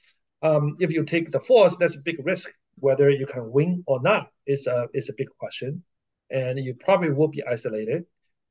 [0.43, 2.51] um, if you take the force, that's a big risk.
[2.81, 5.83] Whether you can win or not is a is a big question,
[6.31, 8.05] and you probably will be isolated.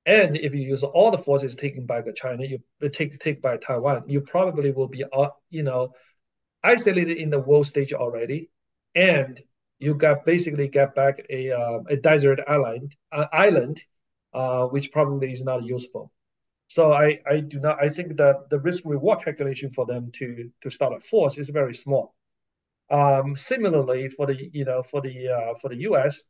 [0.05, 2.59] And if you use all the forces taken by China, you
[2.89, 5.93] take take by Taiwan, you probably will be uh, you know
[6.63, 8.49] isolated in the world stage already,
[8.97, 9.39] and
[9.77, 13.81] you got basically get back a uh, a desert island uh, island,
[14.33, 16.11] uh, which probably is not useful.
[16.67, 20.49] So I, I do not I think that the risk reward calculation for them to
[20.61, 22.15] to start a force is very small.
[22.89, 26.23] Um, similarly, for the you know for the uh, for the U.S.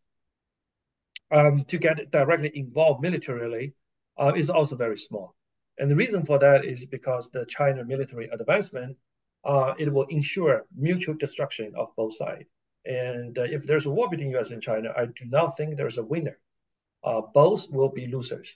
[1.32, 3.74] Um, to get directly involved militarily
[4.18, 5.36] uh, is also very small,
[5.78, 8.98] and the reason for that is because the China military advancement
[9.48, 12.50] uh, it will ensure mutual destruction of both sides,
[12.88, 14.52] And uh, if there's a war between U.S.
[14.52, 16.40] and China, I do not think there's a winner.
[17.04, 18.56] Uh, both will be losers.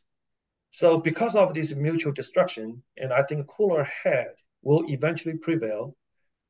[0.71, 5.97] So because of this mutual destruction, and I think cooler head will eventually prevail,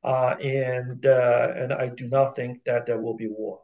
[0.04, 3.60] uh, and uh, and I do not think that there will be war.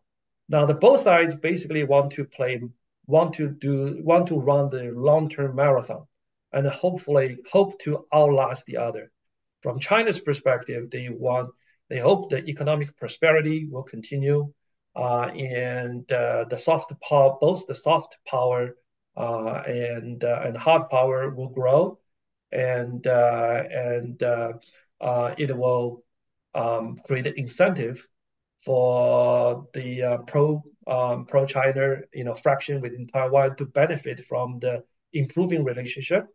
[0.49, 2.61] Now the both sides basically want to play,
[3.07, 6.07] want to do, want to run the long-term marathon,
[6.53, 9.13] and hopefully hope to outlast the other.
[9.63, 11.51] From China's perspective, they want,
[11.89, 14.53] they hope that economic prosperity will continue,
[14.97, 18.77] uh, and uh, the soft power, both the soft power
[19.17, 21.99] uh, and uh, and hard power will grow,
[22.53, 24.23] and and
[25.39, 26.05] it will
[26.55, 28.07] um, create an incentive
[28.65, 34.59] for the uh, pro um, pro China you know fraction within Taiwan to benefit from
[34.59, 34.83] the
[35.13, 36.27] improving relationship,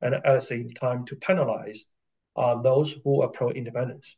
[0.00, 1.86] and at the same time to penalize
[2.36, 4.16] uh, those who are pro independence.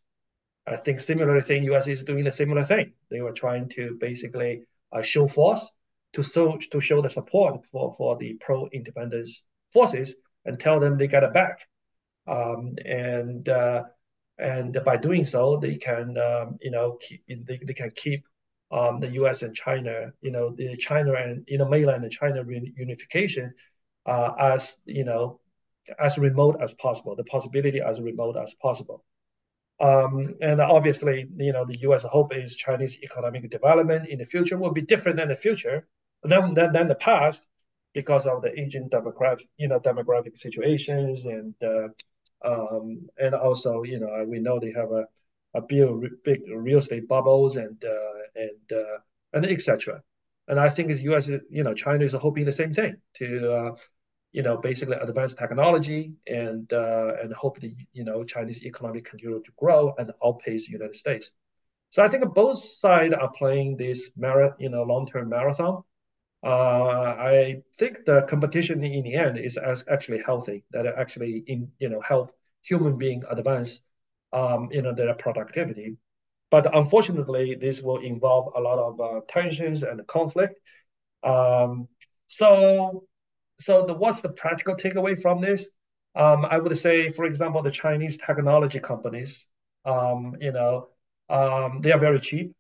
[0.66, 1.86] I think similar thing U.S.
[1.86, 2.92] is doing the similar thing.
[3.10, 4.62] They were trying to basically
[4.92, 5.70] uh, show force
[6.14, 10.96] to show to show the support for for the pro independence forces and tell them
[10.96, 11.68] they got it back.
[12.26, 13.84] Um, and uh,
[14.38, 18.24] and by doing so, they can um, you know keep, they, they can keep
[18.70, 19.42] um, the U.S.
[19.42, 23.54] and China, you know, the China and you know mainland and China unification
[24.06, 25.40] uh, as you know
[26.00, 29.04] as remote as possible, the possibility as remote as possible.
[29.78, 32.02] Um, and obviously, you know, the U.S.
[32.02, 35.86] hope is Chinese economic development in the future will be different than the future
[36.22, 37.44] than than, than the past
[37.92, 41.88] because of the aging demographic, you know, demographic situations and uh,
[42.44, 45.06] um, and also, you know, we know they have a,
[45.54, 45.88] a big,
[46.24, 48.98] big real estate bubbles and uh, and uh,
[49.32, 50.02] and etc.
[50.48, 51.28] And I think the U.S.
[51.28, 53.76] you know China is hoping the same thing to uh,
[54.37, 59.43] you know basically advanced technology and uh, and hope the you know Chinese economy continue
[59.43, 61.32] to grow and outpace the United States.
[61.91, 65.82] So I think both sides are playing this mar- you know long term marathon.
[66.45, 69.59] Uh, I think the competition in the end is
[69.97, 70.64] actually healthy.
[70.72, 72.30] That actually in you know help
[72.62, 73.80] human being advance,
[74.32, 75.97] um, you know their productivity.
[76.51, 80.55] But unfortunately, this will involve a lot of uh, tensions and conflict.
[81.24, 81.89] Um,
[82.28, 83.05] so,
[83.59, 85.68] so the what's the practical takeaway from this?
[86.14, 89.46] Um, I would say, for example, the Chinese technology companies,
[89.84, 90.88] um, you know,
[91.28, 92.54] um, they are very cheap,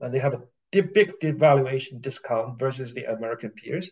[0.00, 3.90] and they have a big devaluation discount versus the American peers.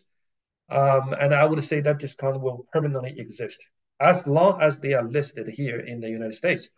[0.69, 3.65] Um, and I would say that discount will permanently exist
[3.99, 6.69] as long as they are listed here in the United States.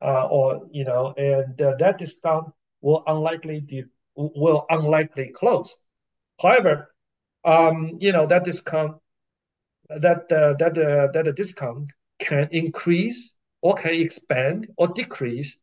[0.00, 5.78] Uh, or you know, and uh, that discount will unlikely will unlikely close.
[6.40, 6.92] However,
[7.44, 8.96] um, you know that discount
[9.88, 15.58] that uh, that uh, that the discount can increase or can expand or decrease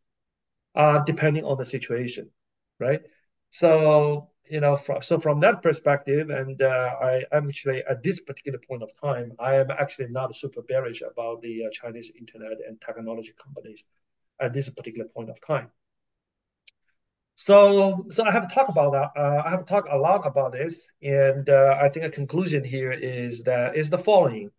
[0.75, 2.29] uh, depending on the situation,
[2.79, 3.01] right?
[3.51, 8.19] So you know, from, so from that perspective, and uh, I am actually at this
[8.19, 12.57] particular point of time, I am actually not super bearish about the uh, Chinese internet
[12.67, 13.85] and technology companies
[14.39, 15.69] at this particular point of time.
[17.39, 19.09] So, so I have talked about that.
[19.17, 22.91] Uh, I have talked a lot about this, and uh, I think a conclusion here
[22.91, 24.51] is that is the following.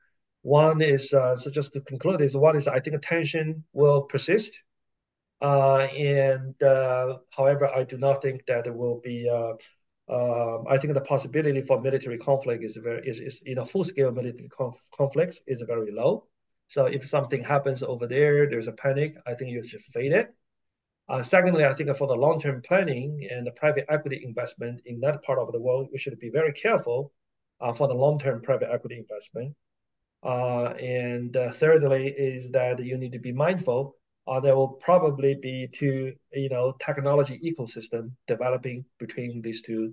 [0.42, 4.52] One is uh, so just to conclude is one is I think tension will persist
[5.42, 9.28] uh, and uh, however, I do not think that it will be.
[9.28, 9.54] Uh,
[10.12, 13.84] um, I think the possibility for military conflict is very is, is you know full
[13.84, 16.26] scale military conf conflicts is very low.
[16.68, 19.16] So if something happens over there, there's a panic.
[19.26, 20.34] I think you should fade it.
[21.10, 25.22] Uh, secondly, I think for the long-term planning and the private equity investment in that
[25.22, 27.12] part of the world, we should be very careful
[27.60, 29.56] uh, for the long-term private equity investment.
[30.22, 33.96] Uh, and thirdly, is that you need to be mindful
[34.38, 39.92] there will probably be two, you know, technology ecosystem developing between these two,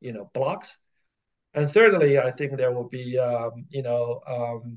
[0.00, 0.76] you know, blocks.
[1.54, 4.76] And thirdly, I think there will be, um, you know, um,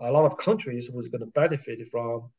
[0.00, 2.30] a lot of countries who's going to benefit from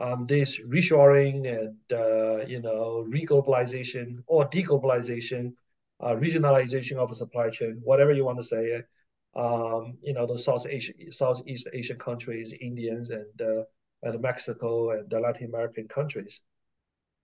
[0.00, 5.52] um, this reshoring and, uh, you know, reglobalization or deglobalization,
[6.00, 8.88] uh, regionalization of a supply chain, whatever you want to say it.
[9.36, 13.62] Um, you know, the South Asia, Southeast Asian countries, Indians, and uh,
[14.02, 16.40] and Mexico and the Latin American countries.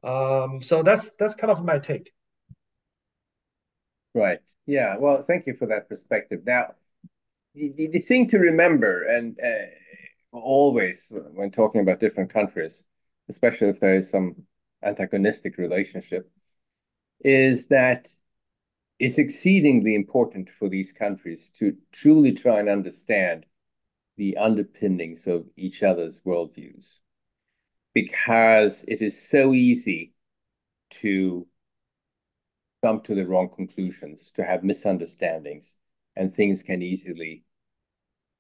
[0.02, 2.12] Um, so that's that's kind of my take.
[4.14, 4.40] Right.
[4.66, 4.96] Yeah.
[4.98, 6.42] Well, thank you for that perspective.
[6.46, 6.74] Now,
[7.54, 9.66] the, the, thing to remember, and uh,
[10.40, 12.84] always when talking about different countries,
[13.28, 14.44] especially if there is some
[14.82, 16.30] antagonistic relationship,
[17.20, 18.08] is that
[18.98, 23.46] it's exceedingly important for these countries to truly try and understand
[24.16, 26.98] the underpinnings of each other's worldviews.
[27.92, 30.14] Because it is so easy
[31.02, 31.46] to
[32.82, 35.76] come to the wrong conclusions, to have misunderstandings,
[36.16, 37.44] and things can easily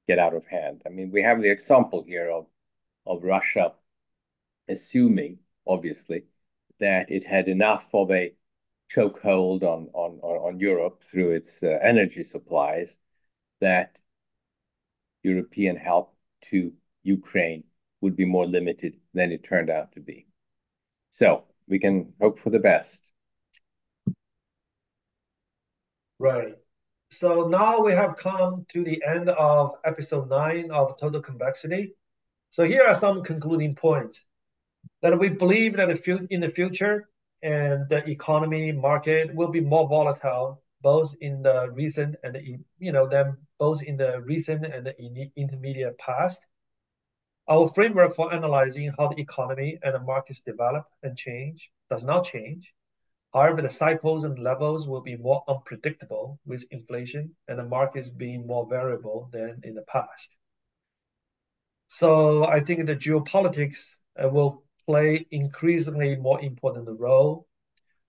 [0.08, 0.82] get out of hand.
[0.86, 2.46] I mean, we have the example here of
[3.06, 3.74] of Russia
[4.68, 6.24] assuming, obviously,
[6.80, 8.34] that it had enough of a
[8.94, 12.96] chokehold on on on Europe through its uh, energy supplies
[13.60, 14.00] that
[15.22, 16.14] European help
[16.50, 17.64] to Ukraine
[18.00, 20.26] would be more limited than it turned out to be.
[21.10, 23.12] So we can hope for the best.
[26.18, 26.63] Right.
[27.14, 31.92] So now we have come to the end of episode nine of Total Convexity.
[32.50, 34.20] So here are some concluding points
[35.00, 35.90] that we believe that
[36.30, 37.08] in the future
[37.40, 42.36] and the economy market will be more volatile both in the recent and
[42.78, 46.44] you know them both in the recent and the intermediate past.
[47.46, 52.24] Our framework for analyzing how the economy and the markets develop and change does not
[52.24, 52.74] change.
[53.34, 58.46] However, the cycles and levels will be more unpredictable with inflation and the markets being
[58.46, 60.28] more variable than in the past.
[61.88, 67.48] So I think the geopolitics uh, will play increasingly more important role.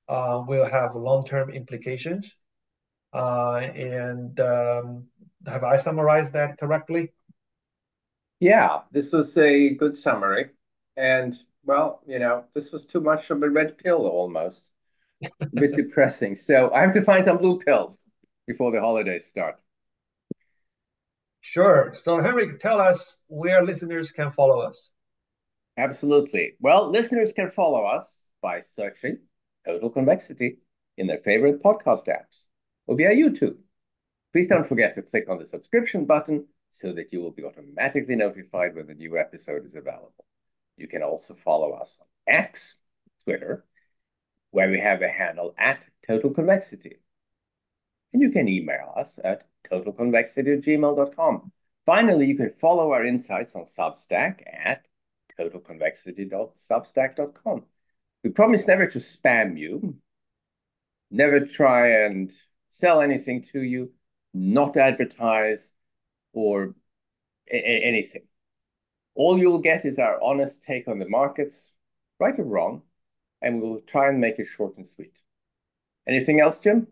[0.07, 2.31] Uh, will have long-term implications.
[3.11, 5.07] Uh, and um,
[5.47, 7.13] have I summarized that correctly?
[8.39, 10.51] Yeah, this was a good summary.
[10.95, 14.69] And well, you know, this was too much of a red pill almost
[15.41, 16.35] a bit depressing.
[16.35, 18.01] So I have to find some blue pills
[18.47, 19.55] before the holidays start.
[21.41, 21.95] Sure.
[22.03, 24.91] So, Henrik, tell us where listeners can follow us.
[25.77, 26.53] Absolutely.
[26.59, 29.19] Well, listeners can follow us by searching
[29.65, 30.57] Total Convexity
[30.97, 32.45] in their favorite podcast apps
[32.87, 33.57] or via YouTube.
[34.33, 38.15] Please don't forget to click on the subscription button so that you will be automatically
[38.15, 40.25] notified when the new episode is available.
[40.77, 42.75] You can also follow us on X,
[43.23, 43.65] Twitter,
[44.55, 47.01] where we have a handle at total convexity.
[48.13, 51.51] And you can email us at totalconvexity@gmail.com.
[51.85, 54.87] Finally, you can follow our insights on Substack at
[55.37, 57.65] totalconvexity.substack.com.
[58.23, 59.97] We promise never to spam you,
[61.11, 62.31] never try and
[62.69, 63.91] sell anything to you,
[64.33, 65.73] not advertise
[66.31, 66.75] or
[67.51, 68.23] anything.
[69.15, 71.73] All you'll get is our honest take on the markets,
[72.19, 72.83] right or wrong,
[73.41, 75.13] and we will try and make it short and sweet.
[76.07, 76.87] Anything else, Jim?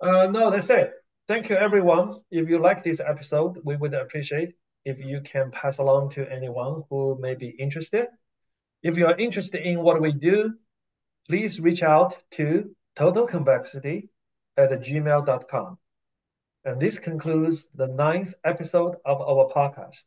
[0.00, 0.92] Uh, no, that's it.
[1.28, 2.20] Thank you, everyone.
[2.30, 6.82] If you like this episode, we would appreciate if you can pass along to anyone
[6.90, 8.06] who may be interested.
[8.82, 10.54] If you are interested in what we do,
[11.28, 14.08] please reach out to totalconvexity
[14.56, 15.78] at gmail.com.
[16.64, 20.02] And this concludes the ninth episode of our podcast,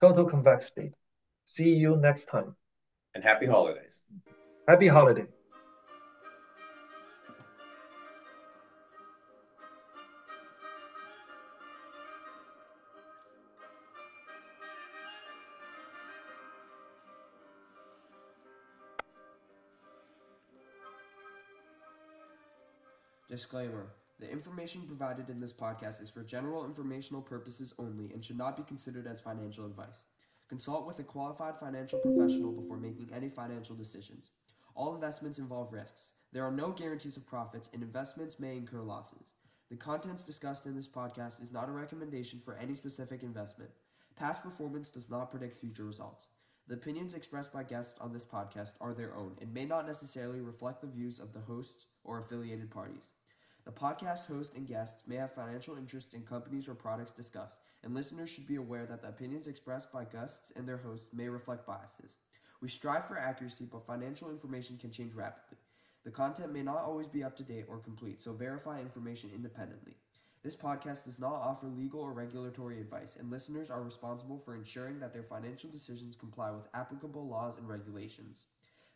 [0.00, 0.92] Total Convexity.
[1.44, 2.56] See you next time.
[3.14, 4.00] And happy holidays.
[4.70, 5.26] Happy holiday.
[23.28, 23.88] Disclaimer
[24.20, 28.56] The information provided in this podcast is for general informational purposes only and should not
[28.56, 30.06] be considered as financial advice.
[30.48, 34.30] Consult with a qualified financial professional before making any financial decisions.
[34.74, 36.12] All investments involve risks.
[36.32, 39.30] There are no guarantees of profits, and investments may incur losses.
[39.70, 43.70] The contents discussed in this podcast is not a recommendation for any specific investment.
[44.16, 46.28] Past performance does not predict future results.
[46.66, 50.40] The opinions expressed by guests on this podcast are their own and may not necessarily
[50.40, 53.12] reflect the views of the hosts or affiliated parties.
[53.64, 57.94] The podcast host and guests may have financial interests in companies or products discussed, and
[57.94, 61.66] listeners should be aware that the opinions expressed by guests and their hosts may reflect
[61.66, 62.18] biases.
[62.60, 65.58] We strive for accuracy, but financial information can change rapidly.
[66.04, 69.96] The content may not always be up to date or complete, so verify information independently.
[70.42, 74.98] This podcast does not offer legal or regulatory advice, and listeners are responsible for ensuring
[75.00, 78.46] that their financial decisions comply with applicable laws and regulations.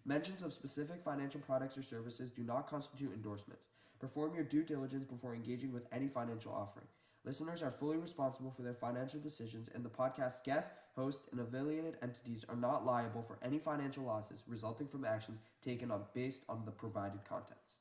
[0.07, 3.65] Mentions of specific financial products or services do not constitute endorsements.
[3.99, 6.87] Perform your due diligence before engaging with any financial offering.
[7.25, 11.97] Listeners are fully responsible for their financial decisions, and the podcast's guests, hosts, and affiliated
[12.03, 16.67] entities are not liable for any financial losses resulting from actions taken on based on
[16.67, 17.81] the provided contents.